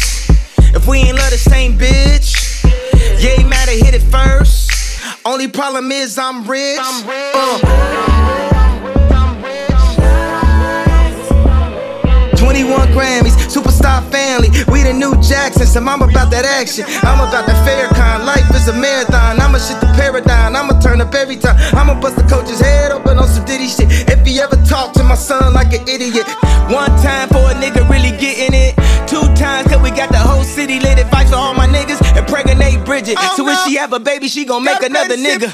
if 0.74 0.86
we 0.86 0.98
ain't 0.98 1.16
love 1.16 1.30
the 1.30 1.38
same 1.38 1.76
bitch. 1.76 2.62
Yeah, 3.20 3.36
he 3.36 3.44
matter 3.44 3.72
hit 3.72 3.94
it 3.94 4.02
first. 4.02 4.69
Only 5.24 5.48
problem 5.48 5.92
is 5.92 6.16
I'm 6.18 6.46
rich. 6.46 6.78
Uh. 6.80 8.00
21 12.36 12.88
Grammys, 12.88 13.36
superstar 13.52 14.02
family. 14.10 14.48
We 14.72 14.82
the 14.82 14.94
new 14.94 15.12
Jacksons, 15.20 15.72
so 15.72 15.80
I'm 15.80 16.00
about 16.00 16.30
that 16.32 16.44
action. 16.44 16.84
I'm 17.04 17.20
about 17.20 17.44
the 17.44 17.54
fair 17.68 17.88
kind. 17.88 18.24
Life 18.24 18.48
is 18.54 18.68
a 18.68 18.72
marathon. 18.72 19.38
I'ma 19.40 19.58
shit 19.58 19.78
the 19.80 19.92
paradigm. 19.92 20.56
I'ma 20.56 20.80
turn 20.80 21.00
up 21.00 21.14
every 21.14 21.36
time. 21.36 21.56
I'ma 21.76 22.00
bust 22.00 22.16
the 22.16 22.24
coach's 22.24 22.60
head 22.60 22.90
open 22.90 23.18
on 23.18 23.28
some 23.28 23.44
Diddy 23.44 23.68
shit. 23.68 23.92
If 24.08 24.26
he 24.26 24.40
ever 24.40 24.56
talk 24.64 24.94
to 24.94 25.04
my 25.04 25.16
son 25.16 25.52
like 25.52 25.72
an 25.74 25.86
idiot. 25.86 26.26
One 26.72 26.90
time 27.04 27.28
for 27.28 27.44
a 27.44 27.54
nigga 27.60 27.84
really 27.90 28.16
getting 28.16 28.56
it. 28.56 28.74
Two 29.06 29.26
times 29.36 29.68
cause 29.68 29.82
we 29.82 29.90
got 29.90 30.08
the 30.10 30.18
whole 30.18 30.44
city 30.44 30.80
lit. 30.80 30.98
Advice 30.98 31.30
for 31.30 31.36
all 31.36 31.54
my 31.54 31.66
Bridget. 33.00 33.18
so 33.36 33.44
when 33.44 33.56
she 33.66 33.76
have 33.76 33.92
a 33.92 34.00
baby, 34.00 34.28
she 34.28 34.44
gon' 34.44 34.62
make 34.62 34.82
another 34.82 35.16
nigga. 35.16 35.50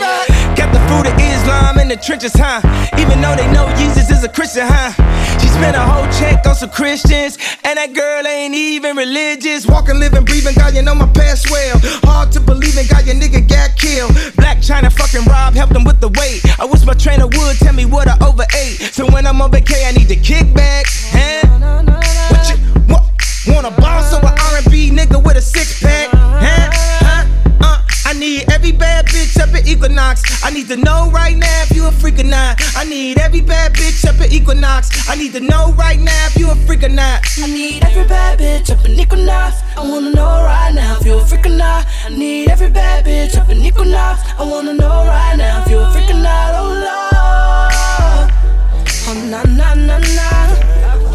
Got 0.56 0.72
the 0.72 0.80
fruit 0.88 1.06
of 1.06 1.18
Islam 1.18 1.78
in 1.78 1.88
the 1.88 1.96
trenches, 1.96 2.32
huh? 2.34 2.60
Even 2.98 3.20
though 3.20 3.36
they 3.36 3.46
know 3.52 3.68
Jesus 3.76 4.10
is 4.10 4.24
a 4.24 4.28
Christian, 4.28 4.66
huh? 4.66 4.90
She 5.38 5.46
spent 5.48 5.76
a 5.76 5.80
whole 5.80 6.06
check 6.18 6.44
on 6.46 6.54
some 6.54 6.70
Christians, 6.70 7.38
and 7.62 7.78
that 7.78 7.92
girl 7.94 8.26
ain't 8.26 8.54
even 8.54 8.96
religious. 8.96 9.66
Walking, 9.66 10.00
living, 10.00 10.24
breathing, 10.24 10.54
God, 10.54 10.74
you 10.74 10.82
know 10.82 10.94
my 10.94 11.06
past 11.12 11.50
well. 11.50 11.78
Hard 12.02 12.32
to 12.32 12.40
believe 12.40 12.76
in, 12.76 12.86
God, 12.88 13.06
your 13.06 13.14
nigga 13.14 13.46
got 13.48 13.76
killed. 13.76 14.10
Blac 14.34 14.58
Chyna 14.66 14.90
fucking 14.90 15.24
Rob 15.30 15.54
helped 15.54 15.74
him 15.74 15.84
with 15.84 16.00
the 16.00 16.08
weight. 16.18 16.42
I 16.58 16.64
wish 16.64 16.84
my 16.84 16.94
trainer 16.94 17.26
would 17.26 17.56
tell 17.58 17.74
me 17.74 17.86
what 17.86 18.08
I 18.08 18.16
overate. 18.26 18.90
So 18.92 19.06
when 19.12 19.26
I'm 19.26 19.40
on 19.40 19.52
vacay, 19.52 19.86
I 19.86 19.92
need 19.92 20.08
to 20.08 20.16
kick 20.16 20.52
back. 20.54 20.86
Huh? 21.14 21.46
What 22.30 22.50
you 22.50 22.56
what, 22.90 23.04
wanna 23.46 23.70
boss 23.78 24.12
or 24.12 24.20
an 24.26 24.34
R&B 24.66 24.90
nigga 24.90 25.22
with 25.22 25.36
a 25.36 25.42
six 25.42 25.80
pack? 25.80 26.10
Huh? 26.12 26.75
I 28.16 28.18
need 28.18 28.50
every 28.50 28.72
bad 28.72 29.04
bitch 29.08 29.38
up 29.38 29.52
at 29.54 29.68
Equinox. 29.68 30.42
I 30.42 30.48
need 30.48 30.68
to 30.68 30.78
know 30.78 31.10
right 31.10 31.36
now 31.36 31.62
if 31.64 31.76
you 31.76 31.86
a 31.86 31.92
freak 31.92 32.18
or 32.18 32.22
not. 32.22 32.58
I 32.74 32.84
need 32.84 33.18
every 33.18 33.42
bad 33.42 33.74
bitch 33.74 34.08
up 34.08 34.18
at 34.18 34.32
Equinox. 34.32 35.06
I 35.06 35.16
need 35.16 35.34
to 35.34 35.40
know 35.40 35.74
right 35.74 36.00
now 36.00 36.26
if 36.28 36.36
you 36.36 36.50
a 36.50 36.54
freak 36.54 36.82
or 36.84 36.88
not. 36.88 37.26
I 37.36 37.46
need 37.46 37.84
every 37.84 38.08
bad 38.08 38.38
bitch 38.38 38.70
up 38.70 38.82
in 38.86 38.92
Equinox. 38.92 39.60
I 39.76 39.80
wanna 39.86 40.12
know 40.12 40.42
right 40.42 40.72
now 40.74 40.96
if 40.98 41.04
you 41.04 41.18
a 41.18 41.26
freak 41.26 41.44
or 41.44 41.50
not. 41.50 41.84
I 42.06 42.08
need 42.08 42.48
every 42.48 42.70
bad 42.70 43.04
bitch 43.04 43.36
up 43.36 43.50
in 43.50 43.58
Equinox. 43.58 44.22
I 44.38 44.44
wanna 44.50 44.72
know 44.72 45.04
right 45.04 45.36
now 45.36 45.60
if 45.62 45.68
you 45.70 45.80
a 45.80 45.92
freak 45.92 46.08
or 46.08 46.14
not. 46.14 46.54
Oh 46.56 46.72
Lord, 46.86 48.30
oh 49.08 49.14
na 49.28 49.42
na 49.42 49.74
na 49.74 49.98
na, 49.98 50.30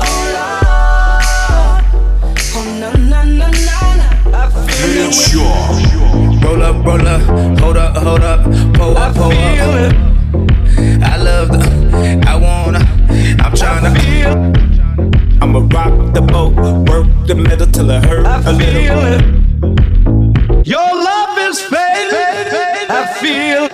oh 0.06 0.22
Lord, 0.38 1.84
oh 2.54 2.64
na 2.80 2.92
na 2.94 3.24
na 3.24 3.50
na 3.50 3.82
na. 3.98 4.02
I 6.44 6.48
feel 6.48 6.56
it. 6.58 6.62
Roll 6.62 6.64
up, 6.64 6.86
roll 6.86 7.08
up, 7.08 7.22
hold 7.60 7.78
up, 7.78 7.98
hold 7.98 8.22
up, 8.22 8.44
pull 8.74 8.98
up, 8.98 9.16
pull 9.16 9.32
up. 9.32 9.94
I 11.04 11.18
love 11.18 11.50
the, 11.50 12.24
I 12.28 12.36
wanna, 12.36 12.80
I'm 13.44 13.54
tryna 13.54 13.94
feel. 14.02 14.34
I'ma 15.42 15.60
rock 15.72 16.14
the 16.14 16.22
boat, 16.22 16.54
work 16.90 17.08
the 17.28 17.36
metal 17.36 17.68
till 17.68 17.90
it 17.92 18.06
hurt 18.06 18.26
a 18.26 18.52
little. 18.52 19.06
It. 19.06 20.68
Your 20.68 20.80
love 20.80 21.38
is 21.40 21.62
fading. 21.62 22.90
I 22.90 23.06
feel. 23.20 23.70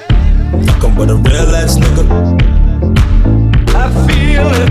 Fucking 0.65 0.95
with 0.95 1.09
a 1.09 1.15
real 1.15 1.55
ass 1.55 1.77
nigga. 1.77 2.03
I 3.75 3.89
feel 4.07 4.47
it. 4.53 4.69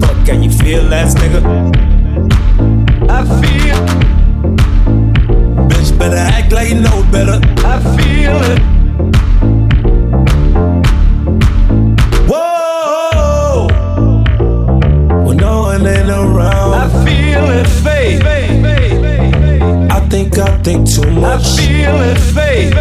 Fuck, 0.00 0.26
can 0.26 0.42
you 0.42 0.50
feel 0.50 0.94
ass 0.94 1.14
nigga? 1.14 1.42
I 3.08 3.24
feel. 3.40 4.25
Bitch, 5.68 5.98
better 5.98 6.16
act 6.16 6.52
like 6.52 6.68
you 6.70 6.80
know 6.80 7.02
better. 7.10 7.40
I 7.66 7.78
feel 7.96 8.36
it. 8.52 8.60
Whoa! 12.28 13.68
When 15.24 15.36
no 15.36 15.62
one 15.62 15.86
ain't 15.86 16.08
around. 16.10 16.74
I 16.74 16.88
feel 17.04 17.50
it 17.50 17.66
fade. 17.84 18.22
I 19.90 20.00
think 20.08 20.38
I 20.38 20.58
think 20.62 20.88
too 20.88 21.10
much. 21.10 21.42
I 21.42 21.56
feel 21.56 22.00
it 22.02 22.18
fade. 22.34 22.74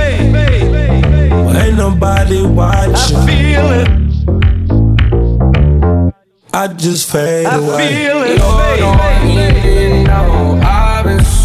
Well, 1.32 1.58
ain't 1.58 1.78
nobody 1.78 2.42
watching. 2.46 2.96
I 2.96 3.26
feel 3.26 3.72
it. 3.72 3.88
I 6.54 6.68
just 6.70 7.12
fade 7.12 7.46
I 7.46 7.56
away. 7.58 7.88
feel 7.90 8.24
it 8.24 8.40
Lord, 8.40 8.64
fade. 8.64 8.80
don't 8.80 8.98
know 8.98 9.02
I've 9.04 10.54
been 10.54 10.65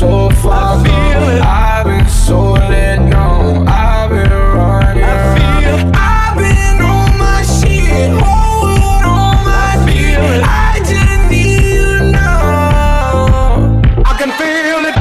so 0.00 0.30
far 0.30 0.78
I 0.78 0.82
feel 0.82 1.20
gone. 1.20 1.36
it. 1.36 1.42
I've 1.42 1.84
been 1.84 2.08
so 2.08 2.52
let 2.52 3.10
go. 3.12 3.64
I've 3.68 4.08
been 4.08 4.30
running 4.30 5.02
around. 5.04 5.94
I've 5.94 6.36
been 6.38 6.80
on 6.80 7.18
my 7.18 7.42
shit, 7.44 8.08
whole 8.08 8.64
world 8.80 9.04
on 9.04 9.44
my 9.44 9.76
feel 9.84 10.22
feet. 10.24 10.40
it. 10.40 10.44
I 10.48 10.80
just 10.88 11.30
need 11.30 11.64
you 11.68 11.84
to 11.98 12.12
know. 12.16 13.82
I 14.06 14.12
can 14.16 14.32
feel 14.40 14.80
it. 14.88 14.96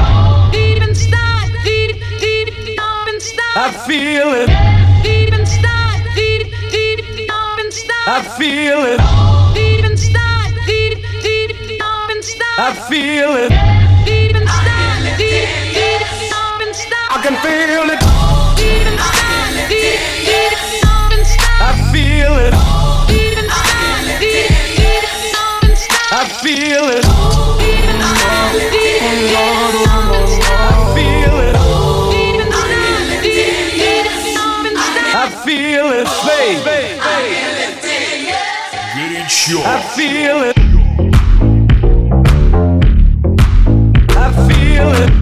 Deep 0.52 0.82
inside, 0.86 1.48
deep, 1.64 1.96
deep, 2.20 2.48
deep 2.66 3.08
inside. 3.08 3.56
I 3.56 3.72
feel 3.88 4.28
it. 4.36 4.48
Deep 5.02 5.32
inside, 5.32 6.04
deep, 6.14 6.44
deep, 6.70 6.98
deep 7.16 7.58
inside. 7.64 8.06
I 8.06 8.20
feel 8.36 8.80
it. 8.92 9.00
Deep 9.54 9.82
inside, 9.82 10.52
deep, 10.66 10.98
deep, 11.22 11.56
deep 11.56 12.10
inside. 12.10 12.58
I 12.58 12.74
feel 12.90 13.32
it. 13.36 13.79
I 17.12 17.20
can 17.22 17.34
feel 17.42 17.90
it. 17.90 17.98
I 21.60 21.74
feel 21.92 22.38
it. 22.38 22.54
I 26.12 26.24
feel 26.40 26.88
it. 26.88 27.04
I 39.72 39.80
feel 39.94 40.42
it. 40.44 40.56
I 44.16 44.32
feel 44.46 44.92
it. 44.94 45.19